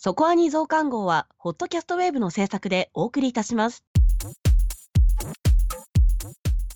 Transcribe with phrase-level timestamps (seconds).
[0.00, 3.82] そこアニ増刊号は、ホットキャストウェーブの制作でお送りいたします。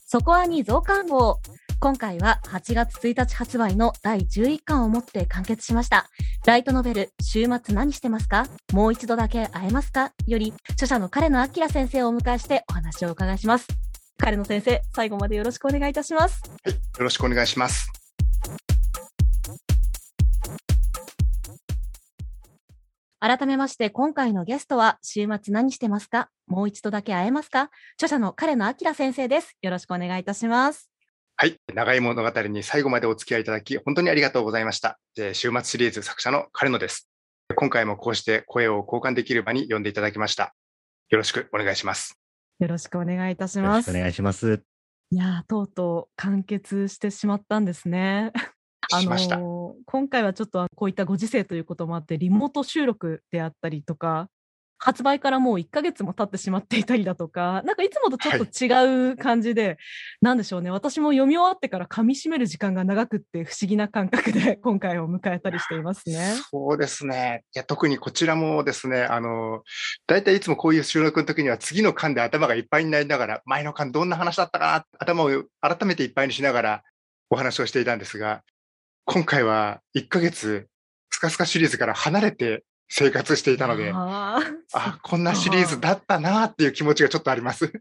[0.04, 1.38] そこアニ増刊号。
[1.78, 6.10] 今回は8月1日発売の第11巻をもって完結しました。
[6.46, 8.46] ライトノベル、週末何してますか？
[8.72, 10.12] もう一度だけ会えますか？
[10.26, 13.68] より、著者の彼野明先生をお迎えしてお話をお伺いします。
[14.18, 16.42] 彼野先生、最後までよろしくお願いいたします。
[16.64, 18.01] はい、よろしくお願いします。
[23.24, 26.28] 改めまして、今回のゲストは、週末何してますか？
[26.48, 27.70] もう一度だけ会えますか？
[27.94, 29.56] 著者の彼野明先生です。
[29.62, 30.90] よろしくお願いいたします。
[31.36, 31.56] はい。
[31.72, 34.98] 長い物語に最後までお付き合いいただき、本当にありがとうございました。
[35.34, 37.08] 週末シリーズ作者の彼野です。
[37.54, 40.52] 今回もこうして声を交換できる場に呼んでいただきました。
[41.10, 42.18] よろしくお願いします。
[42.58, 44.00] よろしくお願いいたしよろしくおます。
[44.00, 44.64] 願いします。
[45.12, 48.32] いやー、とうとう完結してしまったんですね。
[49.00, 49.36] しました。
[49.36, 54.28] ー今回はちょっとこういったご時世ということもあって、リモート収録であったりとか、
[54.84, 59.78] 発売からもう1ヶ月も経ってしまっていたりだとか、なんかいつもとちょっと違う感じで、
[60.20, 66.34] なんでしょうね、私も読み終わってから噛み締める時間が長くって不思議な感覚で 今回を迎えたりしていますね。
[66.50, 67.44] そうですね。
[67.54, 69.62] いや、特にこちらもですね、あの、
[70.08, 76.82] 大体いつもこういう収録の時には次の巻で頭がいっぱいになりながら、前の巻どんな話だったかな、頭を改めていっぱいにしながら
[77.30, 78.42] お話をしていたんですが、
[79.04, 80.68] 今回は1ヶ月、
[81.10, 87.72] スカスカシリーズから離れて生活していたので、あーあ、こんなシリーズだったなっていう気持ちがちょっとあります。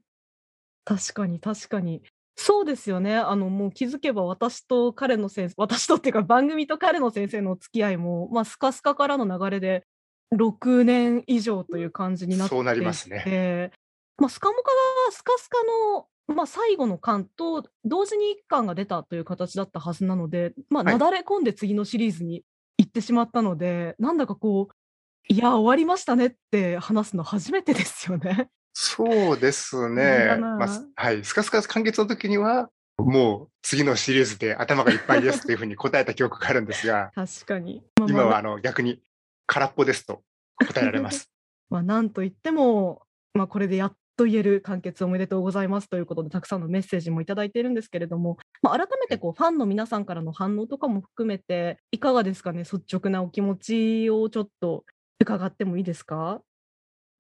[0.84, 2.02] 確かに確かに。
[2.36, 3.18] そうですよね。
[3.18, 9.86] あの、もう気づけば私と彼の先生、私とっていうか番組と彼の先生のお付き合いも、まあ、スカスカからの流れで
[10.34, 13.72] 6年以上という感じになってそうなりますねね。
[14.18, 22.44] まあ、スカモカがスカスカの、まあ、最後の巻と同時に1巻が出たという形だったはずなので、まあ、はいなだれ込んで次のシリーズに
[22.78, 24.76] 行ってしまったので、なんだかこう、
[25.34, 28.50] いや、終わりましたねって話すの初めてですよね。
[28.74, 30.38] そうですね。
[30.40, 31.24] まあ、すはい。
[31.24, 37.84] スカスカ完結の時には、もう次のシリーズで頭がいっぱいですというふうに答えた記憶があるんですが、 確かに。
[38.00, 39.02] まあまあ今はあの逆に
[39.48, 40.22] 空っぽですと
[40.68, 41.30] 答えられます。
[41.70, 43.04] まあ、なんといっても、
[43.34, 54.86] まあ、これでやっと言える完結おめでとうございますということで、たくさんのメッセージもいただいているんですけれども、まあ、改めてこうファンの皆さんからの反応とかも含めて、いかがですかね、率直なお気持ちをちょっと
[55.20, 56.40] 伺ってもいいですか？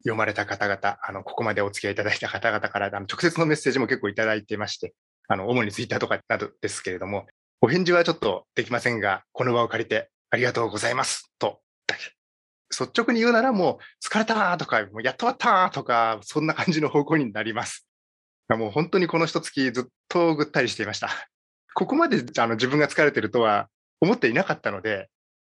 [0.03, 4.93] 読まれた方々、あの、ここまでお付き合いいただいた方々から、あの、直接のメッセージも結構いただいていまして、
[5.27, 7.25] あの、主にツイッターとかなどですけれども、
[7.61, 11.61] お返事はちょっとできませんが、この場を借りてありがとうございますと、
[12.71, 17.87] 率直に言うならもう、疲れたーとか、もうやっと終わったーとか、そんな感じの方向になります。
[18.49, 21.09] もう本当にこの一月ずっとぐったりしていました。
[21.73, 23.69] ここまであの自分が疲れてるとは
[24.01, 25.09] 思っていなかったので、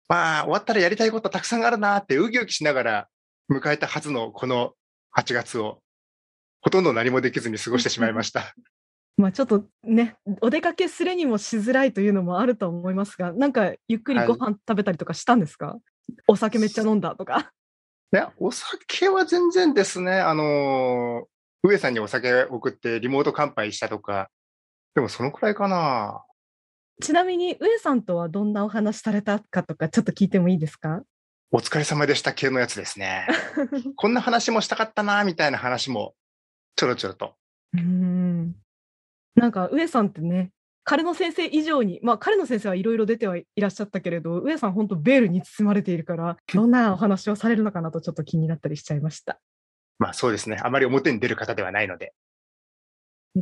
[0.09, 3.09] まあ、終わったらやりたいことたくさんあるなーってウキウキしながら
[3.51, 4.73] 迎えたはずのこの
[5.17, 5.81] 8月を、
[6.61, 8.55] ほとんど何もできずに過ごしてしまいました。
[9.17, 15.77] まあ、ちょっとね、お出かけするにもしづらいというのもあると思いますが、なんかゆっくりご飯食べたりとかしたんですか、
[16.27, 17.53] お酒めっちゃ飲んだとか。
[18.13, 21.31] い や、お酒は全然ですね、あのー
[21.63, 24.31] 上さんにお酒送ってリモート乾杯したとか、
[24.95, 26.25] でもそのくらいかな。
[27.03, 31.03] ちなみに、上さんとはどんなお話されたかとか、ちょっと聞いてもいいですか？
[31.51, 33.27] お疲れ様でした系のやつですね。
[33.97, 36.15] こんな話もしたかったな、みたいな話も、
[36.77, 37.37] ちょろちょろと。
[37.75, 38.55] うーん
[39.35, 40.51] なんか上さんってね、
[40.91, 49.39] 彼の先生以上に、まあ彼の先生はいろいろ出てはいらっしゃったけれど、上さん本当ベールに包まれているから、どんなお話をされるのかなとちょっと気になったりしちゃいました。
[50.01, 50.59] まあそうですね。
[50.61, 52.13] あまり表に出る方ではないので。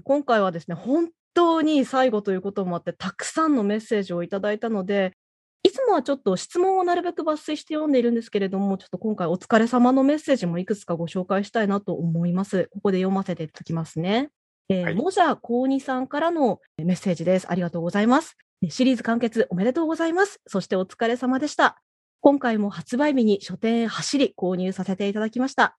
[0.05, 5.15] 今回はですね、本当に最後ということもあって、たくさんのメッセージをいただいたので、
[5.63, 12.69] いつもはちょっと質問をなるべく抜粋して読んでいるんですけれども、ちょっと今回お疲れ様のメッセージもいくつかご紹介したいなと思います。
[12.73, 14.29] ここで読ませていただきますね。
[14.71, 17.51] えーはいもじゃこうにさんからのメッセージです。
[17.51, 18.37] ありがとうございます。
[18.63, 20.41] えシリーズ完結おめでとうございます。
[20.47, 21.81] そしてお疲れ様でした。
[22.21, 25.79] 今回も発売日に書店へ走り購入させていただきました。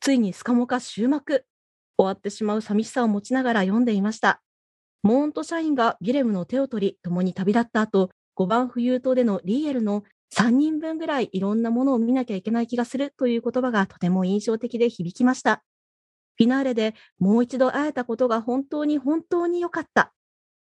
[0.00, 1.44] ついにスカモカ終幕。
[1.98, 4.42] 終わってしまう寂しさを持ちながら読んでいました。
[5.02, 10.04] モーンと社員がギレムの手を取り、共に旅立った後、5番浮遊島でのリーエルの
[10.34, 15.62] 3人分ぐらいいろんなものを見なきゃいけない気がするという言葉がとても印象的で響きました。
[16.38, 20.12] フィナーレでもう一度会えたことが本当に本当に良かった。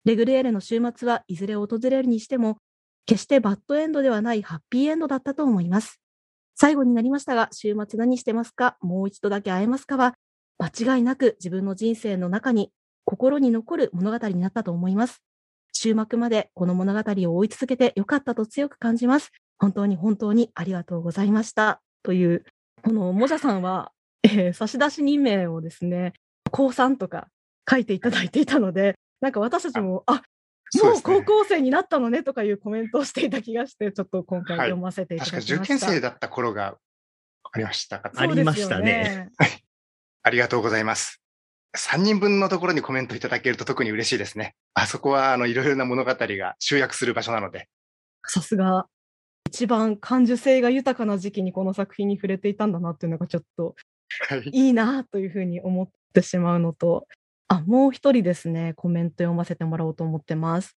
[0.05, 2.59] レグレーレの週末はいずれ訪れるにしても、
[3.07, 6.01] 決してバッドエンドではないハッピーエンドだったと思います。
[6.55, 8.77] 最後になりましたが、週末何してますか？
[8.81, 10.15] もう一度だけ会えますかは、
[10.59, 12.71] 間違いなく自分の人生の中に
[13.05, 15.23] 心に残る物語になったと思います。
[15.73, 19.31] 終幕までこの物語を追い続けてよかったと強く感じます。
[19.59, 21.81] 本当に本当にありがとうございました。
[22.03, 22.45] という、
[22.83, 23.93] このもじゃさんは、
[24.23, 26.15] えー差出人名をですね、
[26.51, 27.29] 高3とか
[27.69, 30.23] 書いていただいていたので、なんか私たちも、あ
[30.83, 35.57] もう高校生になったのねとかいうコメントをしていた気がして、ちょっと今回はい読ませていただ確きました。
[35.57, 36.77] か受験生だった頃が
[37.53, 38.11] ありましたか。
[38.15, 39.31] ありましたね
[40.23, 41.21] ありがとうございます。
[41.77, 44.55] 3人分のところにコメントいただけると特に嬉しいですね。
[44.75, 47.69] あそこは、あの、いろいろな物語が集約する場所なので。
[48.27, 48.87] さすが、
[49.47, 53.75] 一番感受性が豊かな時期にこの作品に触れていたんだなっていうのがちょっと
[54.29, 54.51] はい。
[54.53, 57.07] いいなというふうに思ってしまうのと、
[57.49, 60.77] あ、もう一人ですね、コメント読ませてもらおうと思ってます。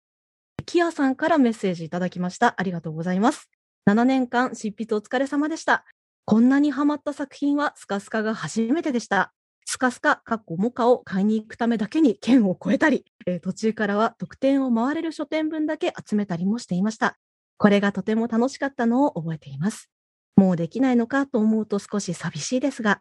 [0.66, 2.54] キアさんからメッセージいただきました。
[2.56, 3.48] ありがとうございます。
[3.88, 5.84] 7年間執筆お疲れ様でした。
[6.24, 9.32] こんなにハマった作品はスカスカが初めてでした。
[9.66, 17.18] スカスカ、かっこモカを買いに行くためだけに県を越えたり、えー途中からは特典を回れる書店分だけ集めたりもしていました。
[17.56, 19.90] これがとても楽しかったのを覚えています。
[20.36, 23.00] もうできないのかと思うと少し寂しいですが、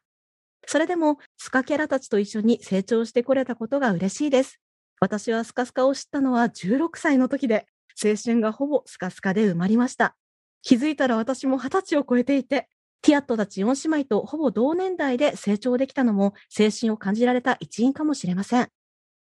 [0.65, 4.59] それでもスカキャラたちと一緒に成長してこれたことが嬉しいです。
[4.99, 7.67] 私はスカスカを知ったのは16歳の時で、
[8.01, 10.15] 青春がほぼスカスカで埋まりました。
[10.61, 12.69] 気づいたら私も20歳を超えていて、
[13.01, 18.69] ティアットたち4姉妹とほぼ同年代で成長できたのも青春を感じられた一因かもしれません。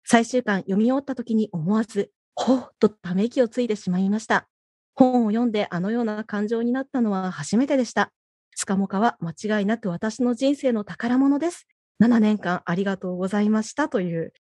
[0.05, 4.49] 最終巻読み終わった時に思わず、ほうとため息をついてしまいました。
[4.95, 8.13] 本を読んであのような感情になったのは初めてでした。
[8.61, 11.67] スカモカは間違いなく私の人生の宝物です。
[12.03, 14.35] 7年間ありがとうございましたという、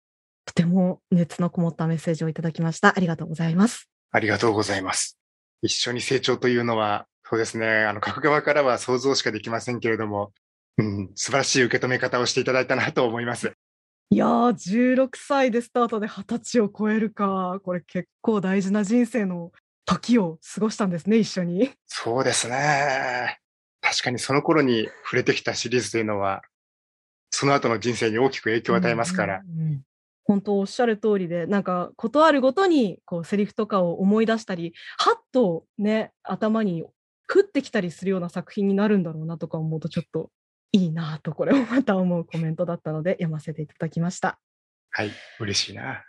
[0.44, 2.94] とても熱のこもったメッセージをいただきました。
[2.94, 3.88] ありがとうございます。
[4.10, 5.16] ありがとうございます。
[5.62, 7.86] 一緒に成長というのは、そうですね。
[7.86, 10.34] あの、書く側からは想像しかできませんけれども、
[10.76, 13.54] うん、素晴らしい受け止め方をしていただいたなと思います。
[14.10, 17.58] いやー、16歳でスタートで20歳を超えるか。
[17.64, 19.50] これ結構大事な人生の
[19.86, 21.70] 時を過ごしたんですね、一緒に。
[21.86, 23.39] そうですね。
[23.80, 26.42] 確かにその頃に触れてきたシリーズというのは、
[27.30, 29.40] その後の人生に大きく影響を与えますから。
[29.46, 29.82] うんうんうん
[30.24, 36.84] 本当おっしゃる通りで、なんか、ことあるごとに、こう、セリフとかを思い出したり、はっとね、頭に
[37.28, 40.30] 降ってきたりするような作品になるんだろうなとか思うと、ちょっと
[40.70, 44.38] いいなと、これをまた思うコメントだったので、読ませていただきました。
[44.90, 45.10] はい、
[45.40, 46.04] 嬉しいな。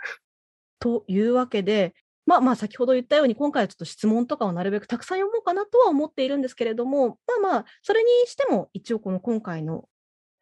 [0.80, 1.96] というわけで、
[2.26, 9.86] まあまあ先ほど言ったように今回はちょっと質問とかをなるべくたくさん読もうかなとは思っているんですけれども、まあまあ、それにしても一応この今回の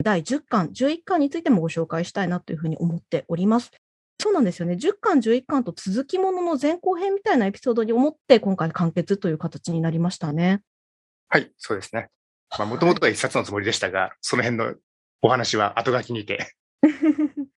[0.04, 3.72] 第10巻、11巻についてもご紹介したいなというふうに思っております。
[4.22, 4.74] そうなんですよね。
[4.74, 10.62] 10巻、11巻と続きものの前後編みたいなエピソードに思って今回完結という形になりましたね。
[11.30, 12.10] はい、そうですね。
[12.58, 14.76] まあ、もともとは一冊のつもりでしたが、その辺の
[15.22, 16.54] お話は後書きにて。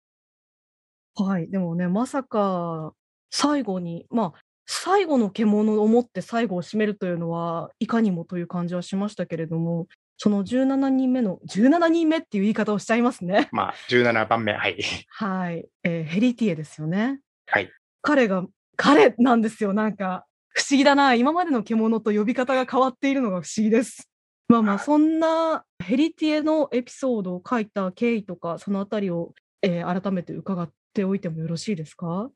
[1.15, 1.51] はい。
[1.51, 2.95] でもね、まさか、
[3.31, 9.87] 最後に、まあ、最後の獣を持って最後を締めるというのは、いかにもという感じはしましたけれども、
[10.17, 13.49] その17人目の、17人目っていう言い方をしちゃいますね。
[13.53, 14.77] まあ、17番目、はい。
[15.09, 15.67] はい。
[15.83, 17.21] えーヘリティエですよね。
[17.47, 17.71] はい。
[18.03, 18.45] 彼が、
[18.77, 19.73] 彼なんですよ。
[19.73, 21.15] なんか、不思議だな。
[21.15, 24.09] 今までの獣と呼び方が変わっているのが不思議です。
[24.49, 32.31] まあまあ、そんなヘリティエのエピソードを書いた経緯とか、そのあたりを、えー改めて伺っておいてもよろしいですか？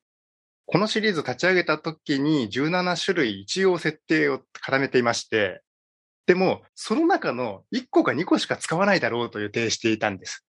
[0.66, 5.62] このシリーズ立ち上げた時に17種類一応設定を固めていまして、
[6.26, 10.44] でも、その中の1個か2個しか使わないだろうと予定していたんです。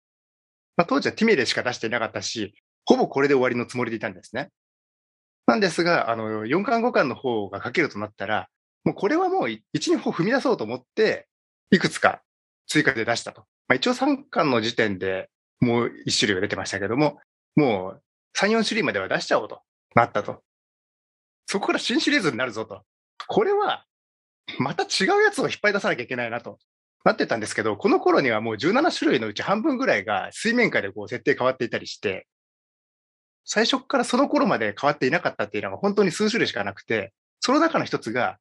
[0.77, 4.51] まあ、当時はティメレしか出していなかったし、ほぼこれで終わりのつもりでいたんですね。
[5.47, 8.49] なんですが、あの、4巻5巻の方が書けるとなったら、
[8.85, 11.29] もうこれはもう1、2歩踏み出そうと思って、
[11.71, 12.23] いくつか
[12.67, 13.43] 追加で出したと。
[13.69, 17.21] まあ、一応3巻の時点でもう1種類が出てましたけども、
[17.55, 18.03] もう
[18.37, 19.63] 3、4種類までは出しちゃおうと
[19.95, 20.43] なったと。
[21.47, 22.83] そこから新シリーズになるぞと。
[23.27, 23.85] これは、
[24.59, 26.59] また違うやつを引っ張り出さなきゃいけないなと。
[27.05, 32.27] なってたんですけど、この頃にはもう17種類のうち半分ぐらいが水面下でこう設定変わっていたりして、
[33.45, 38.39] 最初からその頃まで変わっていなかったっていうのが本当に数種類しかなくて、その中の一つが、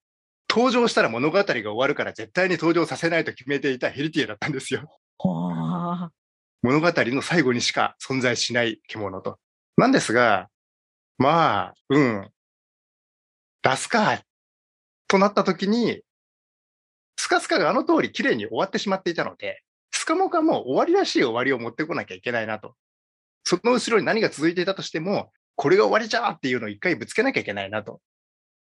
[0.49, 4.89] 登場したら物語が終わるから絶対に登場させないと決めていたヘリティエだったんですよ。
[5.19, 6.11] はあ。
[6.63, 9.37] 物語の最後にしか存在しない獣と。
[9.77, 10.49] なんですが、
[11.19, 12.29] まあ、うん、
[13.61, 14.23] 出すか、
[15.07, 16.01] となった時に、
[17.17, 19.61] スカスカがあの通り綺麗に終わってしまっていたので、
[19.91, 22.73] スカモカも終わりらしい終わりを持ってこなきゃいけないなと。
[23.43, 27.99] その後ろに何が続いていたとしても、これが終わりじゃーっていうのを一回ぶつけなきゃいけないなと。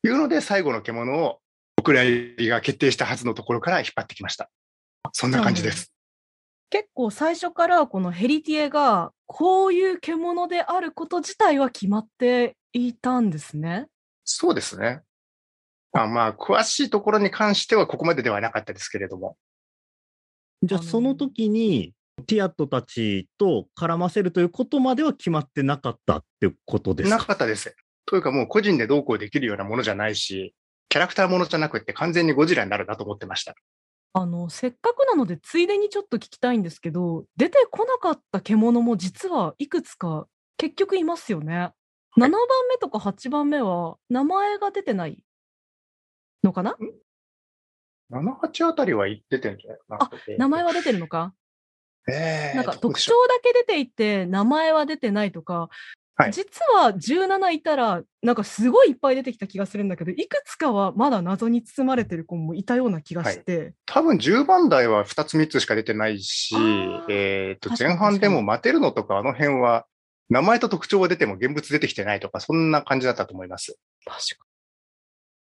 [0.05, 1.41] いうので、最後の獣を、
[1.79, 4.51] お蔵入りが決定したはずのところから引っ張ってきました。
[5.13, 5.94] そんな感じです。
[6.75, 13.87] 結構最初からこのヘリティエがこういう獣であること自体は決まっていたんですね。
[14.25, 15.03] そうですね。
[15.93, 19.37] まあまあ、詳しいところに関してはここまでではなかったですけれども。
[20.65, 21.93] あのーじゃあその時に、
[22.27, 27.77] ティアットたちと絡ませるということまでは決まってなかったってことですなかかったです。
[28.05, 30.57] というかもう個人でどうこうできるようなものじゃないし、
[30.89, 33.55] キャラクターものじゃなくて完全にゴジラになるなと思ってました。
[34.17, 41.73] あの、せっかくなので、ついでにちょっと聞きたいんですけど、出てこなかった獣も実はいくつか結局いますよね。
[42.17, 42.31] 7番
[42.71, 45.19] 目とか8番目は名前が出てない
[46.45, 46.77] のかな
[48.13, 49.99] ？7、8あたりは言っててんじゃない？
[49.99, 50.37] かな。
[50.39, 51.35] 名前は出てるのか？
[52.09, 55.71] えー、なんか特徴だけ出ていて名前は出てないとか、
[56.17, 56.33] はい。
[56.33, 66.55] 実は17いたらなんかすごいいっぱい出てきた気がするんだけどいくつかはまだ謎に包まれてる子もいたような気がして、多分10番台は2つ3つしか出てないし
[67.09, 69.87] えっと、前半でもマテルノとかあの辺は、
[70.31, 73.77] 名前と特徴は出ても現物出てきてないとか、そんな感じだったと思います。
[74.05, 74.47] 確か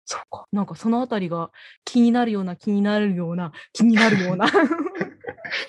[0.05, 0.47] そうか。
[0.53, 1.51] なんかそのあたりが
[1.85, 4.47] 気になるような気になるような気になるような。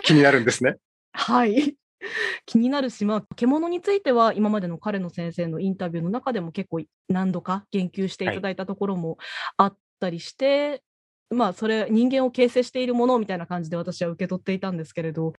[0.04, 0.76] 気になる んですね。
[1.12, 1.76] はい
[2.46, 9.18] 気になるし、まあ、獣については今までの彼の先生のインタビューの中でも結構何度か言及していただいたところも
[9.58, 10.84] あったりして、
[11.30, 15.34] まあそれ人間を形成しているものみたいな感じで私は受け取っていたんですけれど、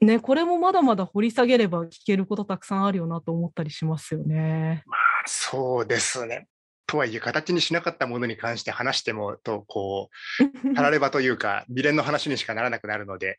[0.00, 4.84] ね、これもまだまだ掘り下げれば聞けることたくさんあるよなと思ったりしますよね。
[5.26, 6.46] そうですね。
[6.88, 10.08] とはいえ、形にしなかったものに関して話しても、と、こ
[10.40, 13.36] う、 たらればというか、未練の話にしかならなくなるので、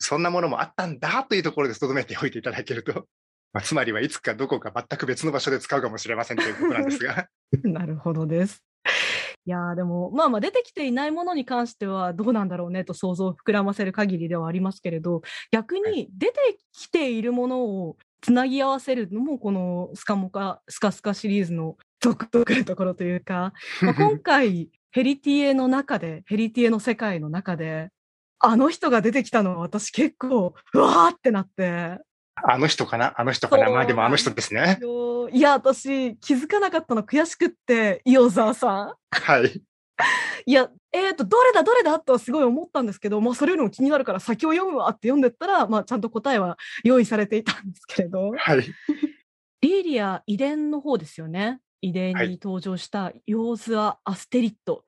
[0.00, 3.06] そんなものもあったんだというところで留めておいていただけると、
[3.52, 7.28] まあ、つまりはいつかどこか全く別の場所で使うかもしれませんということなんですが、
[7.62, 8.64] なるほどです。
[9.46, 27.90] いやーでもまあまあ出てきていないものに関してはどうなんだろうねと想像を膨らませる限りではありますけれど逆はに出てきているものをつなぎ合わせるのもこのスカモカスカスカシリーズの独特なところというか、まあ、 今回ヘリティエの中でヘリティエの世界の中で
[28.40, 31.98] あの人が出てきたのは私結構うわーってなって
[32.42, 33.12] あの人かな？
[33.16, 33.70] あの人かな？
[33.70, 34.78] まあでもあの人ですね。
[34.80, 38.94] よいや私気づかなかったの悔しくって伊尾沢さん。
[39.10, 39.62] はい。
[40.46, 48.64] いや、えっ、と、どれだ、どれだとはすごい思ったんですけど、まあ、それよりも気になるから先を読むわって読んでったら、まあ、ちゃんと答えは用意されていたんですけれど、はい。
[49.60, 51.60] リーリア異伝の方ですよね。
[51.82, 54.84] 異伝はいに登場したヨーズア・アステリッド。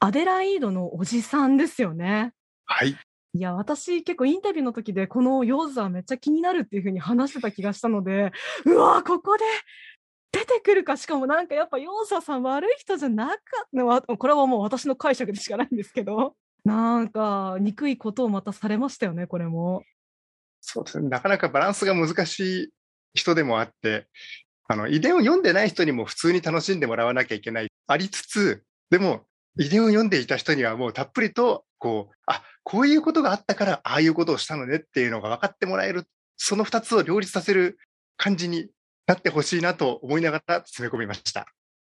[0.00, 2.32] アデライードのおじさんですよね。
[2.66, 2.96] はい。
[3.34, 8.32] いや、私結構インタビューの時でこのヨーズアめっちゃ気になるっていう風に話してた気がしたので、
[8.64, 9.44] うわここで
[10.32, 13.38] 出てくるか、しかもなんかやっぱヨーズアさん悪い人じゃなかっ
[13.74, 19.82] たわこれはもう私の解釈でしかないんですけど、なんか憎いことをまたされましたよね、これも。
[20.60, 21.08] そうですね。
[21.08, 22.68] なかなかバランスが難しい
[23.14, 24.08] 人でもあって、
[24.68, 27.68] あの、遺伝を読んでない人にも普通に楽しんでもらわなきゃいけない。
[27.86, 29.26] ありつつ、でも、
[29.58, 36.04] 遺伝を読んでいた人にはもうたっぷりと、こう、あ、こういうことがあったから、ああいうことをしたのねっていうのが分かってもらえる、
[36.36, 37.78] その二つを両立させる
[38.16, 38.68] 感じに
[39.06, 41.46] なってほしいなと思いながら詰め込みました。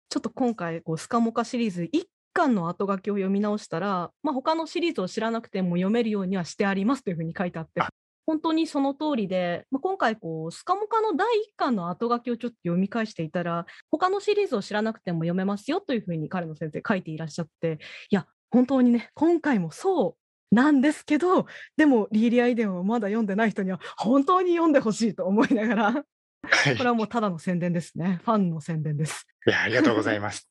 [0.09, 7.91] ちょっと今回こうスカモカシリーズ1巻の後書きを読み直したら、まあ、他のシリーズを知らなくても読めるようにはしてありますというふうに書いてあってあ
[8.29, 17.79] 本当にその通りで、まあ、今回こうスカモカの第1巻の後書きをちょっと読み返していたら他のシリーズを知らなくても読めますよというふうに彼の先生書いていらっしゃって
[18.11, 20.17] いや本当にね今回もそ
[20.51, 21.47] うなんですけど
[21.79, 26.05] でもリーリアイデンをまだ読んでない人には本当に読んでほしいと思いながら
[26.51, 26.77] はい。
[26.77, 29.27] これはもうただの宣伝ですねファンの宣伝です。
[29.47, 30.49] いや、ありがとうございます。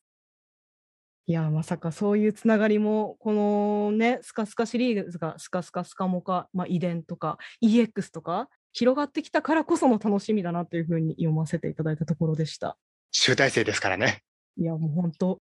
[1.28, 12.78] いや、まさかそういうつながりも、このね、スカスカシリーズがスカスカスカモカ、まあ、遺伝とか EX とか広がってきたからこその楽しみだなというふうに読ませていただいたところでした。
[13.12, 14.22] 集大成ですからね。
[14.56, 15.38] いや、もう本当、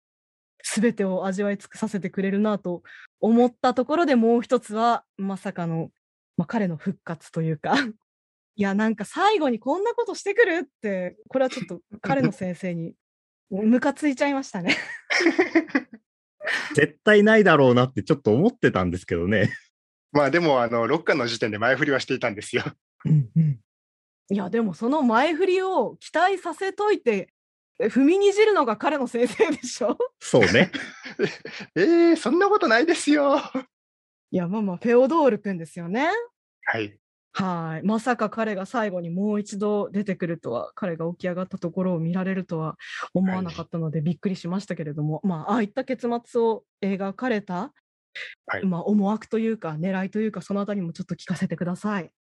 [0.63, 2.83] すべてを味わい尽くさせてくれるなと
[3.21, 5.91] 思ったところでもう一つは、まさかの、
[6.39, 7.75] まあ、彼の復活というか、
[8.57, 12.95] いや、なんか最後にこんなことしてくるって、これはちょっと彼の先生に
[13.51, 14.77] ムカついちゃいましたね。
[16.75, 19.53] 絶対ないだろうなってちょっと思ってたんですけどね。
[20.13, 22.65] まあでも、あの、6巻の時点で前振りはしていたんですよ。
[24.31, 27.35] いやでもその前振りを期待させといて
[27.79, 29.99] え踏みにじるのが彼の先生でしょ？
[30.21, 30.71] そうね。
[31.75, 33.41] えー、そんなことないですよ。
[34.31, 36.09] いやまあまあフェオドールくんですよね。
[36.65, 36.99] はい。
[37.37, 42.77] はいまさか彼が最後にもう一度出てくるとは彼が起き上がったところを見られるとは
[43.13, 47.73] 思わなかったのでびっくりしましたけれども、まあああいった結末を描かれた、
[48.47, 52.11] はいまあ、思惑というか狙いというかそのあたりもちょっと聞かせてください。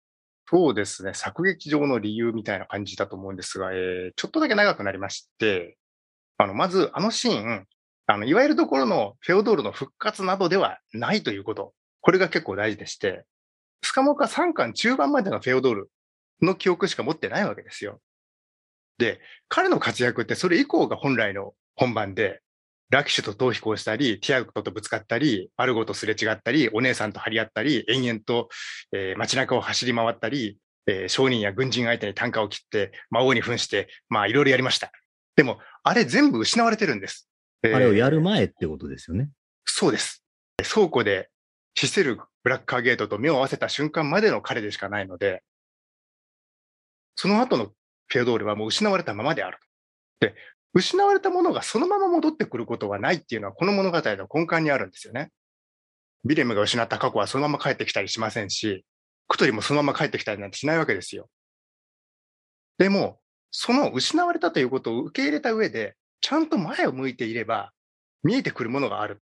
[0.46, 1.14] そうですね。
[1.14, 5.78] 作劇上の理由みたいな感じだと思うんですが、えーちょっとだけ長くなりまして、
[6.36, 7.66] あの、まず、あのシーン、
[8.06, 11.72] あの、いわゆるところのフェオドールの復活などではないということ。
[12.00, 13.24] これが結構大事でして、
[13.84, 15.90] スカモカ3巻中盤までのフェオドール
[16.42, 18.00] の記憶しか持ってないわけですよ。
[18.98, 22.40] で、彼の活躍ってそれ以降が本来の本番で、
[22.90, 28.48] ラキシュと逃避行したり、ティアゴとぶつかったり、アルゴとすれ違ったり、お姉さんと張り合ったり、延々と、
[28.92, 34.92] えー、街中を走り回ったり、えー、商人や軍人相手に単価を切って、魔王に扮して、まあいろいろやりました。
[35.36, 37.28] でも、あれ全部失われてるんです。
[37.62, 39.30] えー、あれをやる前ってことですよね。
[39.64, 40.22] そうです。
[40.62, 41.30] 倉庫で
[41.74, 45.42] シセルブラッカーゲートと目を合わせた瞬間までの彼でしかないので、
[47.16, 47.66] その後の
[48.08, 49.58] フェオドールはもう失われたままである。
[50.20, 50.34] で、
[50.72, 55.30] 失われたものがそのまま戻ってくることはないっていうのはこの物語の根幹にあるんですよね。
[56.24, 58.84] ビレムが失った過去はそのまま帰ってきたりしませんし、
[59.28, 61.28] クトリもそのまま帰ってきたりなんてしないわけですよ。
[62.78, 67.72] でも、その失われたということを受け入れた上で、ちゃんと前を向いていれば、
[68.22, 69.22] 見えてくるものがある。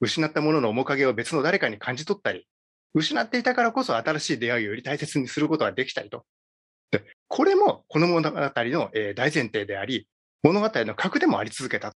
[0.00, 2.46] 失ったものの面影を別の誰かに感じ取ったり、
[2.94, 6.24] 失っていたからこそ新しい出会いをより大切にすることができたりと。
[6.90, 10.08] でこれもこの物語の、大前提であり、
[10.42, 11.92] 物語の核でもあり続けた。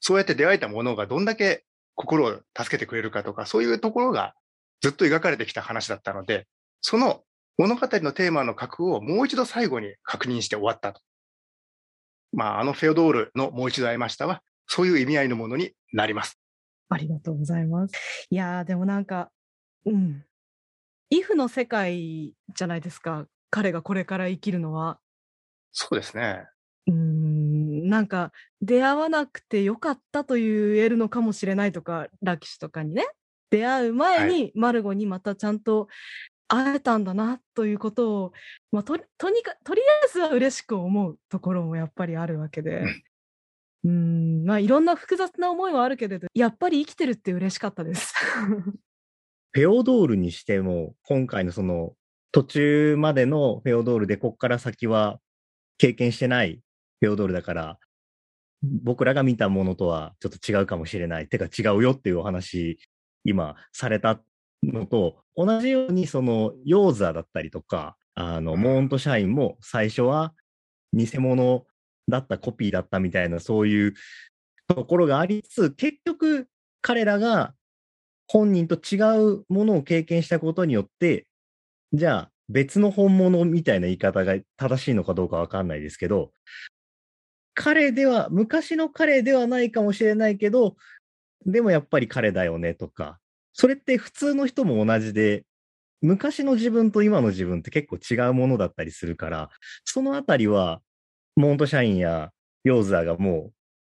[0.00, 4.34] そうやって出会えたものがどんだけ心を助けてくれるかとか、そういうところが
[4.82, 6.46] ずっと描かれてきた話だったので、
[6.80, 7.22] その
[7.58, 11.00] 物語のテーマの核をもう一度最後に確認して終わったと。
[12.32, 16.38] まあ、あのフェオドールのもう一度会いましたは、そういう意味合いのものになります。
[16.88, 17.94] ありがとうございます。
[18.30, 19.30] いやー、でもなんか、
[19.84, 20.24] うん。
[21.10, 23.26] イフの世界じゃないですか。
[23.50, 24.98] 彼がこれから生きるのは。
[25.72, 26.46] そうですね。
[26.88, 33.06] うん、なんか、出会わなくてよかったと言えるのかもしれないとか、ラキシュとかにね、
[33.50, 35.88] 出会う前に、マルゴにまたちゃんと
[36.48, 38.32] 会えたんだなということを、
[38.70, 42.84] まあ、ととにかとりあえずは嬉しく思うところもやっぱりあるわけで、
[43.86, 48.12] うん、まあいろんな複雑な思いはあるけれど、やっぱり生きてるって嬉しかったです。
[49.52, 51.94] フェオドールにしても、今回のその
[52.32, 55.20] 途中までのフェオドールで、こっから先は
[55.78, 56.60] 経験してない
[57.00, 57.78] フェオドールだから、
[58.62, 61.28] 僕らが見たものとはちょっと違うかもしれない。
[61.28, 62.80] てか違うよっていうお話、
[63.22, 64.20] 今された
[64.64, 70.34] のと、同じようにそのヨーザーだったりとか、あの、モーント社員も最初は
[70.92, 71.66] 偽物
[72.08, 73.94] だった、コピーだったみたいな、そういう
[74.68, 76.48] ところがありつつ、結局
[76.80, 77.54] 彼らが
[78.28, 81.26] 本人と違うものを経験したことによって、
[81.92, 86.32] じゃあ別の本物みたいな言い方が正しいのかどうかわかんないですけど、
[87.54, 90.76] 彼では、昔の彼ではないかもしれないけど、
[91.46, 93.18] でもやっぱり彼だよねとか、
[93.54, 95.44] それって普通の人も同じで、
[96.02, 99.50] 昔の自分と今の自分って結構違うものだったりするから、
[99.84, 100.82] そのあたりは、
[101.36, 102.30] モント社員や
[102.64, 103.52] ヨーザーがもう、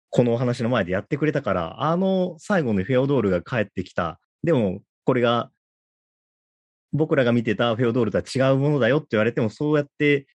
[0.09, 4.19] このお話の前でやってくれたから、あの最後のフェオドールが帰ってきた。
[4.43, 5.51] でも、これが、
[6.93, 10.27] 僕らが見てたフェオドールとは違うものだよって言われても、そうやって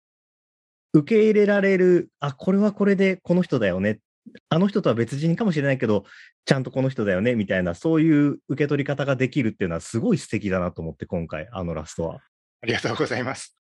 [0.95, 4.01] 受け入れられる、あ、これはこれでこの人だよね。
[4.49, 6.05] あの人とは別人かもしれないけど、
[6.47, 12.23] ちゃんとこの人だよね、みたいな、そういう受け取り方ができるっていうのはすごい素敵だなと思って、今回、あのラストは。
[12.63, 13.57] ありがとうございます。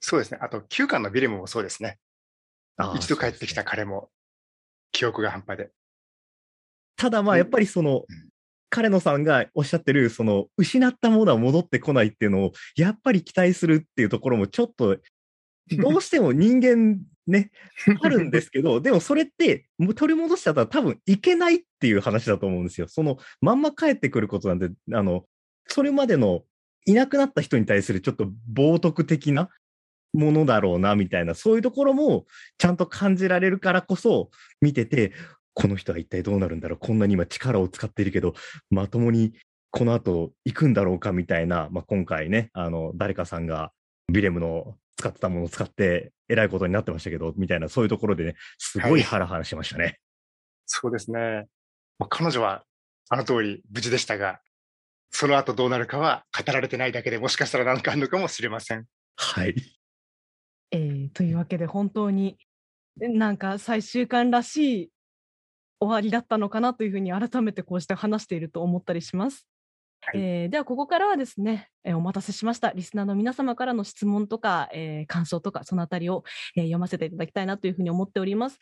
[0.00, 0.38] そうですね。
[0.42, 1.98] あと、9巻のビレムもそうですね。
[2.96, 4.10] 一度帰ってきた彼も、
[4.92, 5.70] 記憶が半端で。
[6.96, 8.04] ただまあ、やっぱりその、うん、
[8.70, 14.96] 彼野さんがおっしゃってる、その、失ったものは戻ってこないっていうのを、やっぱり期待するっていうところも、ちょっと
[15.76, 17.50] どうしても人間ね、
[18.02, 22.88] あるんですけど、でもそれって取り戻しちゃったら多分いけないっていう話だと思うんですよ。
[22.88, 25.26] そのまんま帰ってくることなんで、あの、
[25.66, 26.44] それまでの
[26.86, 29.50] いなくなった人に対するちょっと冒涜的な
[30.12, 32.26] ものだろうな、みたいな、そういうところも
[32.58, 35.12] ちゃんと感じられるからこそ見てて、
[35.54, 38.34] この人は一体どうなるんだろうこんなに今力を使っているけど、
[38.70, 39.32] まともに
[39.70, 43.72] この後行くんだろうかみたいな、まあ、今回ね、あの、誰かさんが
[44.12, 49.84] ビレムの使ってたものを使って、えらいことになってましたけど、みたいな、そういうところでね、すごいハラハラしましたね。
[49.84, 49.98] はい、
[50.66, 51.46] そうですね。
[52.08, 52.64] 彼女は、
[53.10, 54.40] あの通り無事でしたが、
[55.10, 58.86] その後どうなるかは語られてないだけでもしかしたら何かあるのかもしれません。
[59.16, 59.54] はい。
[60.70, 62.36] えー、というわけで本当に
[62.96, 64.90] なんか最終巻らしい
[65.80, 69.46] 終わりだったのかなというふうに改めてこうして話していると思ったりします。
[70.00, 76.24] はい、えー、ではここからはですね、えー、お待たせしましたリスナーの皆様からの質問とか、えー、感想とかそのあたりを、
[76.56, 78.58] え読ませていただきたいなというふうに思っております。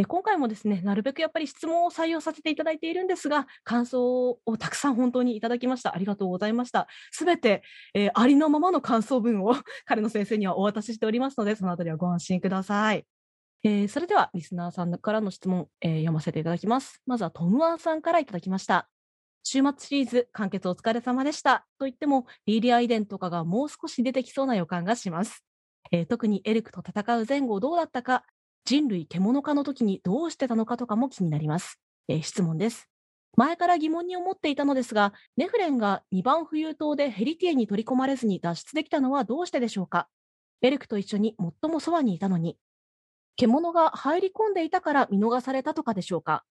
[0.00, 5.92] え今回もですね、なるべくやっぱり質問を採用させていただいているんですが、感想をたくさん本当にいただきました。
[5.92, 6.86] ありがとうございました。
[7.10, 9.56] すべて、えありのままの感想文を
[9.86, 13.04] 彼の先生にはお渡ししておりますので、そのあたりはご安心ください。
[13.64, 17.02] えー、それではリスナーさんからの質問、えー、読ませていただきます。
[17.04, 18.88] まずはトムアンさんからいただきました。
[19.42, 25.44] 週末シリーズ完結お疲れ様でしたと言っても、リーリア遺伝とかがもう少し出てきそうな予感がします。
[25.90, 28.24] えー、特にエルクと戦う前後どうだったか、
[28.68, 31.80] 人類獣化の時にどうしてたのかとかも気になります。
[32.06, 32.86] えー、質問です。
[33.34, 40.06] 前から疑問に思っていたのですが、ネフレンが2番浮遊島でヘリティエに取り込まれずに脱出できたのはどうしてでしょうか
[40.60, 42.58] エルクと一緒に最もそばにいたのに。
[43.36, 46.44] 獣が入り込んでいたから見逃されたとかでしょうか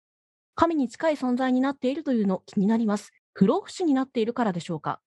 [0.55, 3.11] 神に近い存在になっているというの気になります。
[3.33, 5.01] 不老不死になっているからでしょうか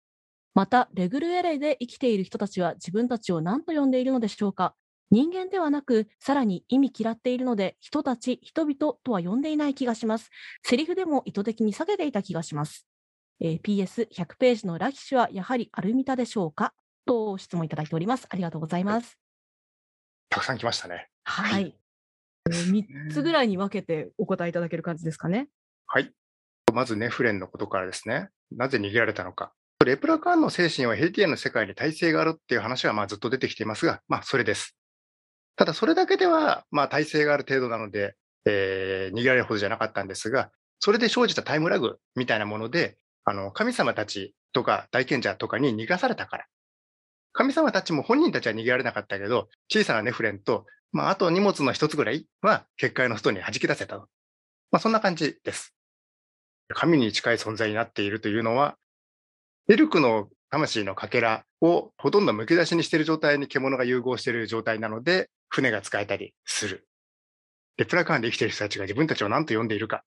[0.53, 4.75] また、レグルエレイで生きている人たちは自分たちを何と呼んでいるのでしょうか
[5.11, 10.29] 人間ではなく、さらに意味嫌っているので、人たち、人々とは呼んでいない気がします。
[10.63, 12.85] セリフでも意図的に下げていた気がします。
[13.39, 16.73] えー、PS100 ページのラキシュはやはりアルミタでしょうか？
[17.05, 18.27] と質問いただいております。
[18.29, 19.17] ありがとうございます。
[20.29, 21.09] たくさん来ましたね。
[21.23, 21.75] はい。
[22.47, 25.47] 3つぐらいに分けてお答えいただける感じですかね？
[25.87, 26.11] はい。
[26.71, 28.29] まずネフレンのことからですね。
[28.51, 29.53] なぜ逃げられたのか。
[29.85, 34.75] レプラカーンの精神はヘリティアンの世界に耐性があるっていう話はまあずっと出てきていますが、まあそれです。
[35.59, 46.45] ただそれだけではまあ耐性がある程度なので、えー、逃げられるほどじゃなかったんですが、それで生じたタイムラグみたいなもので、あの、神様たちとか大賢者とかに逃がされたから。
[47.33, 54.07] 神様たちも本人たちは逃げられなかったけど、小さなネフレンと、まあ、あと荷物の一つぐらいは結界の外に弾き出せたと。
[54.71, 55.75] まあ、そんな感じです。
[56.69, 58.77] 神に近い存在になっているというのは、
[59.69, 66.87] エルクの魂のかけらをほとんどむき出しにしている状態に獣が融合している状態なので、船が使えたりする。
[67.77, 70.03] レプラカーンで生きている人たちが自分たちを何と呼んでいるか。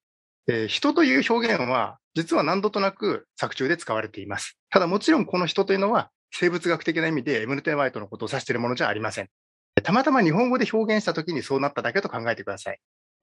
[0.49, 4.59] えー、人という表現は、実は何度となく作中で使われています。
[4.71, 9.29] ただもちろんこの人というのは、生物学的な意味でエムルテンワイトのことを指しているものじゃありません。
[9.83, 12.79] たまたま日本語で表現したときにそうなっただけと考えてください。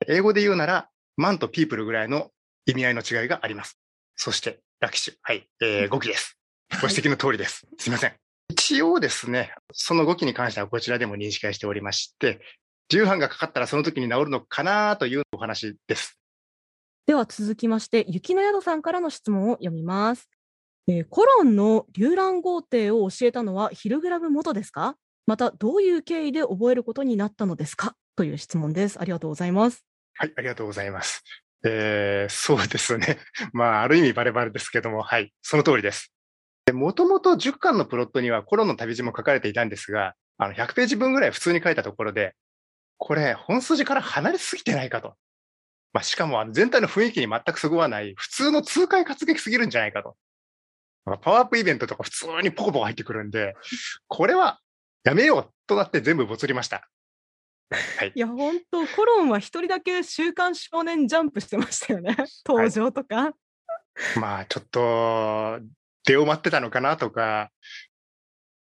[0.08, 2.30] 英語で言うなら、マンとピープルぐらいの
[2.66, 3.78] 意味合いの違いがあります。
[4.16, 5.16] そして、ラキシュ。
[5.22, 5.48] はい。
[5.62, 6.39] えー、5期です。
[6.82, 7.68] ご指摘の通りです。
[7.78, 8.14] すいません。
[8.50, 12.40] 一応ですね、その5期に関してはこちらでも認識しておりまして、
[12.88, 16.18] 重版がかかったらその時に治るのかなというお話です。
[17.06, 20.30] では続きまして、雪の宿さんからの質問を読みます。
[20.88, 24.96] えー、コロンの流乱豪邸を教えたのはヒルグラム元ですか？
[25.28, 27.96] また、どういう経緯で覚えることになったのですか？
[28.16, 29.00] という質問です。
[29.00, 29.86] ありがとうございます。
[30.16, 31.24] はい、ありがとうございます。
[31.64, 33.18] えー、そうですね。
[33.54, 36.12] まあ、ある意味バレバレですけども、はい、その通りです。
[36.72, 42.36] もともと10巻のプロットにはコロンの旅路も書かれていたんですが、あの、100ページ分ぐらい普通に書いたところで、
[42.98, 45.16] これ、本筋から離れすぎてないかと。
[45.94, 50.16] まあ、しかも、全体の雰囲気に全くそぐわない、普通の痛快活劇すぎるんじゃないかと。
[51.18, 53.56] パワーアップイベントとか普通にポコポコ入ってくるんで、
[54.08, 54.60] これは
[55.04, 56.88] やめようとなって全部ボツりました。
[57.72, 62.16] はい、いや、本当コロンは一人だけ週刊少年ジャンプしてましたよね。
[62.46, 63.16] 登場とか。
[63.16, 65.60] はい、まあ、ちょっと、
[66.06, 67.52] 出を待ってたのかなとか、